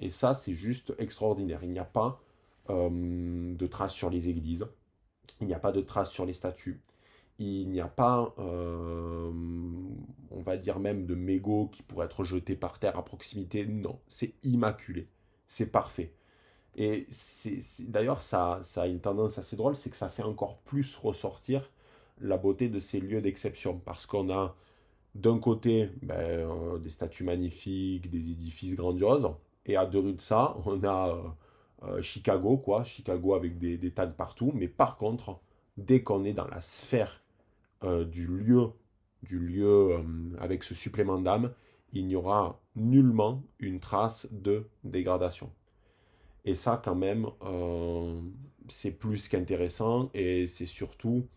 Et 0.00 0.10
ça, 0.10 0.34
c'est 0.34 0.52
juste 0.52 0.94
extraordinaire. 0.98 1.60
Il 1.62 1.70
n'y 1.70 1.78
a 1.78 1.84
pas 1.84 2.20
euh, 2.70 3.54
de 3.54 3.66
traces 3.66 3.94
sur 3.94 4.10
les 4.10 4.28
églises, 4.28 4.66
il 5.40 5.46
n'y 5.46 5.54
a 5.54 5.58
pas 5.58 5.72
de 5.72 5.80
traces 5.80 6.10
sur 6.10 6.26
les 6.26 6.32
statues, 6.32 6.80
il 7.38 7.68
n'y 7.70 7.80
a 7.80 7.88
pas, 7.88 8.34
euh, 8.38 9.30
on 10.30 10.40
va 10.42 10.56
dire 10.56 10.78
même, 10.78 11.06
de 11.06 11.14
mégots 11.14 11.68
qui 11.72 11.82
pourraient 11.82 12.06
être 12.06 12.24
jetés 12.24 12.56
par 12.56 12.78
terre 12.78 12.98
à 12.98 13.04
proximité. 13.04 13.64
Non, 13.66 14.00
c'est 14.08 14.34
immaculé, 14.44 15.08
c'est 15.46 15.70
parfait. 15.70 16.12
Et 16.76 17.06
d'ailleurs, 17.88 18.22
ça, 18.22 18.60
ça 18.62 18.82
a 18.82 18.86
une 18.86 19.00
tendance 19.00 19.38
assez 19.38 19.56
drôle, 19.56 19.76
c'est 19.76 19.90
que 19.90 19.96
ça 19.96 20.08
fait 20.08 20.22
encore 20.22 20.58
plus 20.58 20.96
ressortir 20.96 21.70
la 22.20 22.36
beauté 22.36 22.68
de 22.68 22.78
ces 22.78 23.00
lieux 23.00 23.20
d'exception, 23.20 23.80
parce 23.84 24.06
qu'on 24.06 24.30
a 24.30 24.56
d'un 25.18 25.38
côté, 25.40 25.90
ben, 26.02 26.14
euh, 26.14 26.78
des 26.78 26.90
statues 26.90 27.24
magnifiques, 27.24 28.08
des 28.08 28.30
édifices 28.30 28.76
grandioses, 28.76 29.28
et 29.66 29.76
à 29.76 29.84
deux 29.84 29.98
rues 29.98 30.12
de 30.14 30.20
ça, 30.20 30.56
on 30.64 30.82
a 30.84 31.08
euh, 31.08 31.22
euh, 31.88 32.02
Chicago, 32.02 32.56
quoi, 32.56 32.84
Chicago 32.84 33.34
avec 33.34 33.58
des, 33.58 33.76
des, 33.76 33.90
tags 33.90 34.06
partout, 34.06 34.52
mais 34.54 34.68
par 34.68 34.96
contre, 34.96 35.40
dès 35.76 36.02
qu'on 36.02 36.24
est 36.24 36.32
dans 36.32 36.46
la 36.46 36.60
sphère 36.60 37.22
du 37.82 38.26
lieu, 38.26 38.70
du 39.22 39.38
lieu 39.38 40.04
avec 40.40 40.64
ce 40.64 40.74
supplément 40.74 41.20
d'âme, 41.20 41.52
il 41.92 42.08
n'y 42.08 42.16
aura 42.16 42.60
nullement 42.74 43.44
une 43.60 43.78
trace 43.78 44.26
de 44.32 44.66
dégradation. 44.82 45.52
Et 46.44 46.56
ça, 46.56 46.82
quand 46.84 46.96
même, 46.96 47.28
c'est 48.66 48.90
plus 48.90 49.28
qu'intéressant, 49.28 50.10
et 50.12 50.48
c'est 50.48 50.66
surtout 50.66 51.28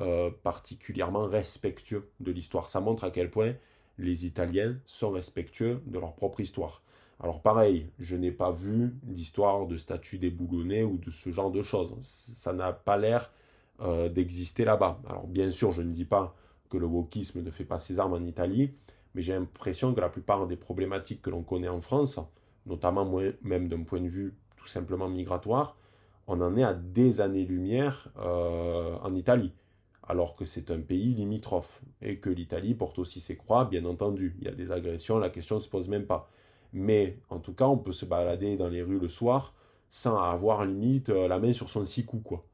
euh, 0.00 0.30
particulièrement 0.42 1.26
respectueux 1.26 2.10
de 2.20 2.32
l'histoire. 2.32 2.68
Ça 2.68 2.80
montre 2.80 3.04
à 3.04 3.10
quel 3.10 3.30
point 3.30 3.54
les 3.98 4.26
Italiens 4.26 4.76
sont 4.84 5.10
respectueux 5.10 5.82
de 5.86 5.98
leur 5.98 6.14
propre 6.14 6.40
histoire. 6.40 6.82
Alors 7.20 7.42
pareil, 7.42 7.90
je 7.98 8.16
n'ai 8.16 8.32
pas 8.32 8.50
vu 8.50 8.94
d'histoire 9.02 9.66
de 9.66 9.76
statues 9.76 10.18
déboulonnées 10.18 10.82
ou 10.82 10.96
de 10.96 11.10
ce 11.10 11.30
genre 11.30 11.50
de 11.50 11.62
choses. 11.62 11.94
Ça 12.00 12.52
n'a 12.52 12.72
pas 12.72 12.96
l'air 12.96 13.32
euh, 13.80 14.08
d'exister 14.08 14.64
là-bas. 14.64 15.00
Alors 15.08 15.26
bien 15.26 15.50
sûr, 15.50 15.72
je 15.72 15.82
ne 15.82 15.90
dis 15.90 16.06
pas 16.06 16.34
que 16.70 16.78
le 16.78 16.86
wokisme 16.86 17.42
ne 17.42 17.50
fait 17.50 17.64
pas 17.64 17.78
ses 17.78 17.98
armes 17.98 18.14
en 18.14 18.24
Italie, 18.24 18.72
mais 19.14 19.22
j'ai 19.22 19.34
l'impression 19.34 19.94
que 19.94 20.00
la 20.00 20.08
plupart 20.08 20.46
des 20.46 20.56
problématiques 20.56 21.20
que 21.20 21.30
l'on 21.30 21.42
connaît 21.42 21.68
en 21.68 21.82
France, 21.82 22.18
notamment 22.64 23.08
même 23.42 23.68
d'un 23.68 23.82
point 23.82 24.00
de 24.00 24.08
vue 24.08 24.34
tout 24.56 24.66
simplement 24.66 25.08
migratoire, 25.08 25.76
on 26.26 26.40
en 26.40 26.56
est 26.56 26.64
à 26.64 26.72
des 26.72 27.20
années-lumière 27.20 28.08
euh, 28.18 28.96
en 29.02 29.12
Italie 29.12 29.52
alors 30.12 30.36
que 30.36 30.44
c'est 30.44 30.70
un 30.70 30.80
pays 30.80 31.14
limitrophe 31.14 31.80
et 32.02 32.18
que 32.18 32.28
l'Italie 32.28 32.74
porte 32.74 32.98
aussi 32.98 33.18
ses 33.18 33.34
croix, 33.34 33.64
bien 33.64 33.86
entendu. 33.86 34.36
Il 34.38 34.44
y 34.44 34.48
a 34.48 34.52
des 34.52 34.70
agressions, 34.70 35.18
la 35.18 35.30
question 35.30 35.56
ne 35.56 35.60
se 35.60 35.70
pose 35.70 35.88
même 35.88 36.04
pas. 36.04 36.30
Mais 36.74 37.16
en 37.30 37.38
tout 37.38 37.54
cas, 37.54 37.64
on 37.66 37.78
peut 37.78 37.94
se 37.94 38.04
balader 38.04 38.58
dans 38.58 38.68
les 38.68 38.82
rues 38.82 38.98
le 38.98 39.08
soir 39.08 39.54
sans 39.88 40.18
avoir 40.18 40.66
limite 40.66 41.08
euh, 41.08 41.28
la 41.28 41.38
main 41.38 41.54
sur 41.54 41.70
son 41.70 41.86
six 41.86 42.04
quoi, 42.04 42.44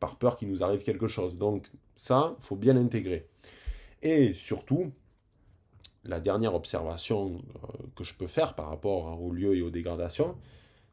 par 0.00 0.16
peur 0.16 0.36
qu'il 0.36 0.48
nous 0.48 0.64
arrive 0.64 0.82
quelque 0.82 1.06
chose. 1.06 1.36
Donc 1.36 1.70
ça, 1.96 2.34
faut 2.40 2.56
bien 2.56 2.72
l'intégrer. 2.72 3.28
Et 4.00 4.32
surtout, 4.32 4.90
la 6.04 6.18
dernière 6.18 6.54
observation 6.54 7.42
euh, 7.56 7.68
que 7.94 8.04
je 8.04 8.14
peux 8.14 8.26
faire 8.26 8.54
par 8.54 8.70
rapport 8.70 9.22
aux 9.22 9.32
lieux 9.32 9.54
et 9.54 9.60
aux 9.60 9.70
dégradations, 9.70 10.34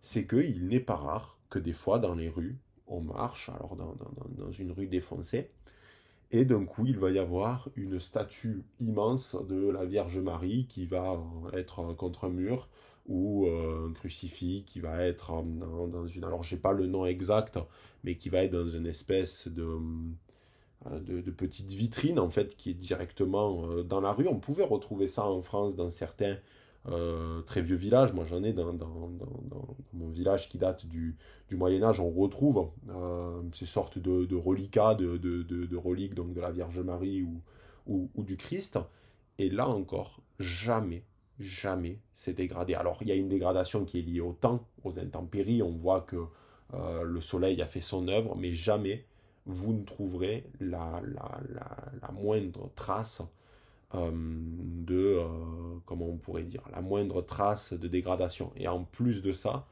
c'est 0.02 0.28
qu'il 0.28 0.68
n'est 0.68 0.82
pas 0.82 0.98
rare 0.98 1.38
que 1.50 1.60
des 1.60 1.74
fois 1.74 1.98
dans 1.98 2.14
les 2.14 2.28
rues, 2.28 2.58
on 2.88 3.00
marche, 3.00 3.48
alors 3.50 3.78
dans 3.78 4.52
une 4.52 4.72
rue 4.72 4.88
défoncée, 4.88 5.50
et 6.32 6.46
d'un 6.46 6.66
coup, 6.66 6.86
il 6.86 6.98
va 6.98 7.10
y 7.10 7.20
avoir 7.20 7.70
une 7.76 8.00
statue 8.00 8.64
immense 8.80 9.36
de 9.48 9.70
la 9.70 9.86
Vierge 9.86 10.20
Marie 10.20 10.68
qui 10.68 10.86
va 10.86 11.20
être 11.54 11.94
contre 11.94 12.26
un 12.26 12.30
mur 12.30 12.70
ou 13.08 13.48
euh, 13.48 13.88
un 13.90 13.94
crucifix 13.94 14.64
qui 14.66 14.80
va 14.80 15.04
être 15.04 15.32
dans, 15.44 16.06
une... 16.06 16.24
Alors, 16.24 16.44
je 16.44 16.56
n'ai 16.56 16.62
pas 16.62 16.72
le 16.72 16.86
nom 16.86 17.06
exact, 17.06 17.58
mais 18.04 18.16
qui 18.16 18.30
va 18.30 18.44
être 18.44 18.52
dans 18.52 18.70
une 18.70 18.86
espèce 18.86 19.48
de, 19.48 19.68
euh, 20.86 21.00
de, 21.00 21.20
de, 21.22 21.32
petite 21.32 21.72
vitrine, 21.72 22.20
en 22.20 22.30
fait, 22.30 22.56
qui 22.56 22.70
est 22.70 22.76
directement 22.76 23.66
euh, 23.66 23.84
dans 23.84 24.00
la 24.00 24.14
rue. 24.14 24.28
On 24.28 24.40
pouvait 24.40 24.64
retrouver 24.64 25.08
ça 25.08 25.26
en 25.26 25.42
France 25.42 25.76
dans 25.76 25.90
certains 25.90 26.38
euh, 26.88 27.42
très 27.42 27.62
vieux 27.62 27.76
village. 27.76 28.14
Moi, 28.14 28.24
j'en 28.26 28.44
ai 28.44 28.54
dans, 28.54 28.74
mon 29.94 30.10
village 30.10 30.50
qui 30.50 30.58
date 30.58 30.86
du, 30.86 31.18
du 31.50 31.58
Moyen 31.58 31.84
Âge. 31.84 32.00
On 32.00 32.10
retrouve 32.10 32.70
euh, 32.90 33.42
ces 33.54 33.66
sortes 33.66 34.00
de, 34.00 34.26
de 34.26 34.36
reliquats, 34.36 34.96
de, 34.96 35.76
reliques 35.76 36.16
donc 36.16 36.34
de 36.34 36.42
la 36.42 36.52
Vierge 36.52 36.80
Marie 36.80 37.26
ou, 37.86 38.24
du 38.24 38.38
Christ. 38.38 38.80
Et 39.38 39.50
là 39.50 39.68
encore, 39.68 40.22
jamais, 40.40 41.04
jamais 41.40 42.00
c'est 42.14 42.34
dégradé. 42.34 42.76
Alors, 42.76 42.98
il 43.02 43.08
y 43.08 43.12
a 43.12 43.16
une 43.16 43.30
dégradation 43.30 43.84
qui 43.84 44.00
est 44.00 44.04
liée 44.04 44.22
au 44.22 44.34
temps, 44.34 44.66
aux 44.84 45.00
intempéries. 45.00 45.62
On 45.62 45.72
voit 45.72 46.02
que 46.02 46.18
euh, 46.74 47.04
le 47.04 47.22
soleil 47.22 47.62
a 47.62 47.66
fait 47.66 47.82
son 47.82 48.08
œuvre, 48.08 48.36
mais 48.38 48.54
jamais 48.54 49.06
vous 49.46 49.74
ne 49.74 49.84
trouverez 49.84 50.46
la 50.60 51.02
moindre 52.14 52.70
trace 52.76 53.24
euh, 53.96 54.12
de, 54.14 55.18
euh, 55.20 55.26
comment 55.88 56.06
on 56.06 56.18
pourrait 56.18 56.44
dire, 56.44 56.62
la 56.72 56.82
moindre 56.82 57.22
trace 57.24 57.74
de 57.74 57.88
dégradation. 57.88 58.52
Et 58.56 58.68
en 58.68 58.84
plus 58.84 59.24
de 59.24 59.34
ça, 59.34 59.66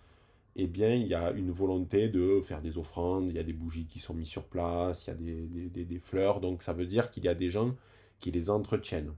eh 0.56 0.65
bien, 0.65 0.95
il 0.95 1.06
y 1.08 1.13
a 1.13 1.32
une 1.32 1.51
volonté 1.51 2.10
de 2.10 2.41
faire 2.41 2.62
des 2.62 2.80
offrandes, 2.80 3.27
il 3.30 3.36
y 3.36 3.39
a 3.39 3.43
des 3.43 3.53
bougies 3.53 3.86
qui 3.86 3.99
sont 3.99 4.15
mises 4.15 4.27
sur 4.27 4.45
place, 4.45 5.06
il 5.06 5.10
y 5.10 5.13
a 5.13 5.15
des, 5.15 5.69
des, 5.69 5.86
des, 5.86 5.99
fleurs, 5.99 6.39
donc 6.39 6.63
ça 6.63 6.73
veut 6.73 6.88
dire 6.88 7.12
qu'il 7.12 7.25
y 7.25 7.27
a 7.27 7.36
des 7.36 7.49
gens 7.49 7.75
qui 8.19 8.32
les 8.32 8.49
entretiennent. 8.49 9.13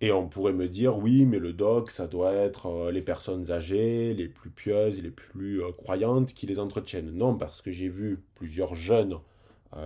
Et 0.00 0.10
on 0.10 0.28
pourrait 0.28 0.52
me 0.52 0.68
dire, 0.68 0.98
oui, 0.98 1.26
mais 1.26 1.38
le 1.38 1.52
doc, 1.52 1.92
ça 1.92 2.08
doit 2.08 2.32
être 2.32 2.66
euh, 2.66 2.90
les 2.90 3.02
personnes 3.02 3.52
âgées, 3.52 4.14
les 4.14 4.28
plus 4.28 4.50
pieuses, 4.50 5.00
les 5.00 5.10
plus 5.10 5.62
croyantes 5.76 6.34
qui 6.34 6.46
les 6.46 6.58
entretiennent. 6.58 7.12
Non, 7.12 7.36
parce 7.36 7.62
que 7.62 7.70
j'ai 7.70 7.88
vu 7.88 8.18
plusieurs 8.34 8.74
jeunes 8.74 9.18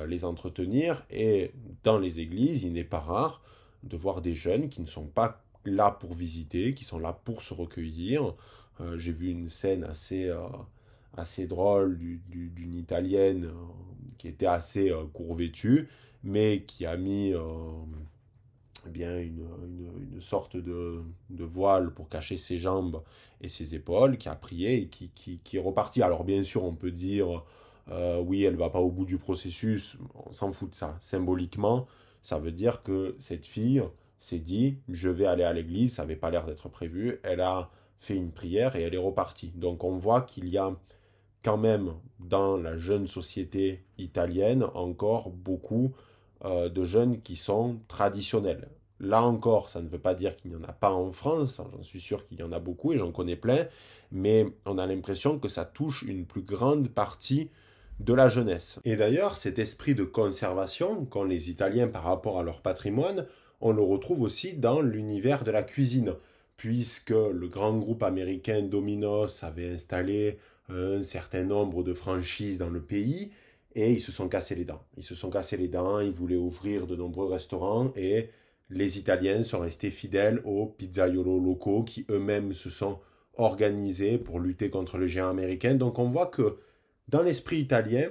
les 0.07 0.25
entretenir, 0.25 1.05
et 1.11 1.53
dans 1.83 1.99
les 1.99 2.19
églises, 2.19 2.65
il 2.65 2.73
n'est 2.73 2.85
pas 2.85 3.01
rare 3.01 3.43
de 3.85 3.97
voir 3.97 4.23
des 4.23 4.35
jeunes 4.35 4.69
qui 4.69 4.81
ne 4.81 4.87
sont 4.87 5.07
pas 5.07 5.45
là 5.65 5.91
pour 5.91 6.15
visiter, 6.15 6.75
qui 6.75 6.85
sont 6.85 6.99
là 6.99 7.13
pour 7.13 7.43
se 7.43 7.55
recueillir. 7.55 8.35
Euh, 8.81 8.97
j'ai 8.97 9.13
vu 9.13 9.31
une 9.31 9.49
scène 9.49 9.85
assez, 9.85 10.29
euh, 10.29 10.47
assez 11.17 11.47
drôle 11.47 11.99
d'une 11.99 12.75
Italienne 12.75 13.45
euh, 13.45 13.53
qui 14.19 14.29
était 14.29 14.47
assez 14.47 14.93
court 15.13 15.35
vêtue, 15.35 15.89
mais 16.23 16.63
qui 16.63 16.87
a 16.87 16.97
mis 16.97 17.35
bien 18.87 19.19
une, 19.19 19.47
une, 20.13 20.21
sorte 20.21 20.57
de, 20.57 21.03
de, 21.31 21.45
voile 21.45 21.93
pour 21.93 22.09
cacher 22.09 22.37
ses 22.37 22.57
jambes 22.57 23.03
et 23.41 23.49
ses 23.49 23.75
épaules, 23.75 24.19
qui 24.19 24.29
a 24.29 24.35
prié 24.35 24.83
et 24.83 24.87
qui, 24.89 25.11
qui, 25.11 25.57
est 25.57 25.61
reparti. 25.61 26.03
Alors 26.03 26.25
bien 26.25 26.43
sûr, 26.43 26.65
on 26.65 26.75
peut 26.75 26.91
dire, 26.91 27.45
oui, 28.23 28.45
elle 28.45 28.57
va 28.57 28.71
pas 28.71 28.81
au 28.81 28.91
bout 28.91 29.05
du 29.05 29.19
processus, 29.19 29.99
on 30.15 30.33
s'en 30.33 30.53
fout 30.53 30.71
de 30.71 30.75
ça. 30.75 30.97
Symboliquement, 31.01 31.87
ça 32.25 32.39
veut 32.39 32.53
dire 32.53 32.83
que 32.83 33.15
cette 33.21 33.45
fille 33.45 33.83
s'est 34.19 34.39
dit, 34.39 34.79
je 34.89 35.11
vais 35.11 35.27
aller 35.27 35.45
à 35.45 35.53
l'église, 35.53 35.95
ça 35.95 36.03
n'avait 36.03 36.17
pas 36.17 36.31
l'air 36.31 36.47
d'être 36.47 36.71
prévu, 36.71 37.21
elle 37.23 37.43
a 37.43 37.71
fait 38.01 38.17
une 38.17 38.33
prière 38.33 38.77
et 38.77 38.83
elle 38.83 38.95
est 38.95 38.99
repartie. 38.99 39.53
Donc 39.55 39.85
on 39.85 39.99
voit 39.99 40.23
qu'il 40.23 40.49
y 40.49 40.57
a 40.57 40.75
quand 41.43 41.59
même 41.59 41.93
dans 42.21 42.57
la 42.57 42.79
jeune 42.79 43.07
société 43.07 43.85
italienne 43.99 44.65
encore 44.73 45.29
beaucoup 45.29 45.93
euh, 46.47 46.71
de 46.71 46.85
jeunes 46.85 47.21
qui 47.21 47.37
sont 47.37 47.81
traditionnels. 47.89 48.69
Là 49.01 49.23
encore, 49.23 49.69
ça 49.69 49.83
ne 49.83 49.89
veut 49.89 49.99
pas 49.99 50.15
dire 50.15 50.35
qu'il 50.35 50.53
n'y 50.53 50.57
en 50.57 50.65
a 50.65 50.73
pas 50.73 50.93
en 50.93 51.13
France, 51.13 51.61
j'en 51.77 51.83
suis 51.83 52.01
sûr 52.01 52.27
qu'il 52.27 52.41
y 52.41 52.43
en 52.43 52.53
a 52.53 52.59
beaucoup 52.59 52.95
et 52.95 52.99
j'en 52.99 53.13
connais 53.13 53.37
plein, 53.37 53.67
mais 54.11 54.47
on 54.65 54.79
a 54.79 54.87
l'impression 54.87 55.39
que 55.39 55.49
ça 55.49 55.67
touche 55.67 56.01
une 56.03 56.25
plus 56.25 56.43
grande 56.43 56.89
partie 56.89 57.51
de 58.01 58.15
la 58.15 58.29
jeunesse. 58.29 58.81
Et 58.85 58.97
d'ailleurs, 58.97 59.39
cet 59.39 59.59
esprit 59.59 59.95
de 59.95 60.05
conservation 60.05 61.05
qu'ont 61.05 61.25
les 61.25 61.51
Italiens 61.51 61.89
par 61.89 62.05
rapport 62.05 62.39
à 62.39 62.43
leur 62.43 62.61
patrimoine, 62.61 63.27
on 63.61 63.73
le 63.73 63.83
retrouve 63.83 64.23
aussi 64.23 64.55
dans 64.55 64.81
l'univers 64.81 65.45
de 65.45 65.51
la 65.51 65.63
cuisine, 65.63 66.15
puisque 66.57 67.11
le 67.11 67.49
grand 67.49 67.77
groupe 67.77 68.03
américain 68.03 68.63
Domino's 68.63 69.43
avait 69.43 69.71
installé 69.71 70.39
un 70.69 71.03
certain 71.03 71.45
nombre 71.45 71.83
de 71.83 71.95
franchises 71.95 72.59
dans 72.59 72.71
le 72.71 72.81
pays, 72.81 73.31
et 73.75 73.93
ils 73.93 74.01
se 74.01 74.13
sont 74.13 74.29
cassés 74.29 74.55
les 74.55 74.65
dents. 74.65 74.83
Ils 74.97 75.05
se 75.05 75.15
sont 75.15 75.31
cassés 75.31 75.57
les 75.57 75.69
dents, 75.69 76.01
ils 76.01 76.13
voulaient 76.13 76.37
ouvrir 76.37 76.87
de 76.87 76.97
nombreux 76.97 77.27
restaurants, 77.27 77.93
et 77.97 78.31
les 78.71 78.99
Italiens 78.99 79.43
sont 79.43 79.61
restés 79.61 79.91
fidèles 79.91 80.41
aux 80.45 80.67
pizzaiolos 80.67 81.41
locaux 81.41 81.83
qui 81.83 82.07
eux-mêmes 82.11 82.55
se 82.55 82.71
sont 82.71 82.99
organisés 83.37 84.19
pour 84.19 84.41
lutter 84.41 84.71
contre 84.71 84.97
le 84.97 85.07
géant 85.07 85.29
américain. 85.29 85.75
Donc 85.75 85.99
on 85.99 86.09
voit 86.09 86.27
que 86.27 86.59
dans 87.09 87.23
l'esprit 87.23 87.59
italien, 87.59 88.11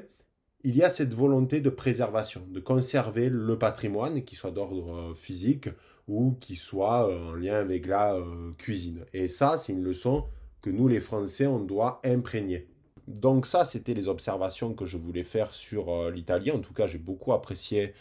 il 0.63 0.77
y 0.77 0.83
a 0.83 0.89
cette 0.89 1.13
volonté 1.13 1.59
de 1.59 1.69
préservation, 1.69 2.41
de 2.49 2.59
conserver 2.59 3.29
le 3.29 3.57
patrimoine, 3.57 4.23
qui 4.23 4.35
soit 4.35 4.51
d'ordre 4.51 4.95
euh, 4.95 5.13
physique 5.13 5.69
ou 6.07 6.37
qui 6.39 6.55
soit 6.55 7.09
euh, 7.09 7.31
en 7.31 7.35
lien 7.35 7.55
avec 7.55 7.85
la 7.85 8.15
euh, 8.15 8.51
cuisine. 8.57 9.05
Et 9.13 9.27
ça, 9.27 9.57
c'est 9.57 9.73
une 9.73 9.83
leçon 9.83 10.25
que 10.61 10.69
nous, 10.69 10.87
les 10.87 11.01
Français, 11.01 11.47
on 11.47 11.59
doit 11.59 11.99
imprégner. 12.05 12.67
Donc 13.07 13.45
ça, 13.45 13.65
c'était 13.65 13.93
les 13.93 14.07
observations 14.07 14.73
que 14.73 14.85
je 14.85 14.97
voulais 14.97 15.25
faire 15.25 15.53
sur 15.53 16.09
l'Italie. 16.09 16.51
En 16.51 16.59
tout 16.59 16.73
cas, 16.73 16.87
j'ai 16.87 16.97
beaucoup 16.97 17.33
apprécié 17.33 17.93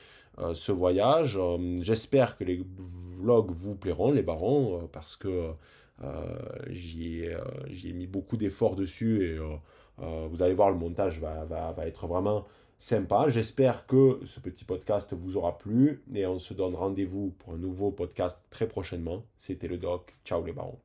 ce 0.55 0.70
voyage. 0.70 1.40
J'espère 1.81 2.38
que 2.38 2.44
les 2.44 2.64
vlogs 3.16 3.50
vous 3.50 3.74
plairont, 3.74 4.12
les 4.12 4.22
barons, 4.22 4.88
parce 4.92 5.16
que 5.16 5.50
j'y 6.70 7.24
ai, 7.24 7.92
mis 7.92 8.07
beaucoup 8.07 8.37
d'efforts 8.37 8.76
dessus 8.76 9.24
et 9.24 9.38
euh, 10.02 10.28
vous 10.30 10.42
allez 10.42 10.54
voir, 10.54 10.70
le 10.70 10.76
montage 10.76 11.20
va, 11.20 11.44
va, 11.44 11.72
va 11.72 11.86
être 11.86 12.06
vraiment 12.06 12.44
sympa. 12.78 13.28
J'espère 13.28 13.86
que 13.86 14.20
ce 14.26 14.40
petit 14.40 14.64
podcast 14.64 15.14
vous 15.14 15.36
aura 15.36 15.56
plu 15.58 16.02
et 16.12 16.26
on 16.26 16.38
se 16.38 16.52
donne 16.52 16.74
rendez-vous 16.74 17.32
pour 17.38 17.54
un 17.54 17.58
nouveau 17.58 17.90
podcast 17.92 18.42
très 18.50 18.66
prochainement. 18.66 19.22
C'était 19.36 19.68
le 19.68 19.78
doc. 19.78 20.14
Ciao 20.24 20.44
les 20.44 20.52
barons. 20.52 20.78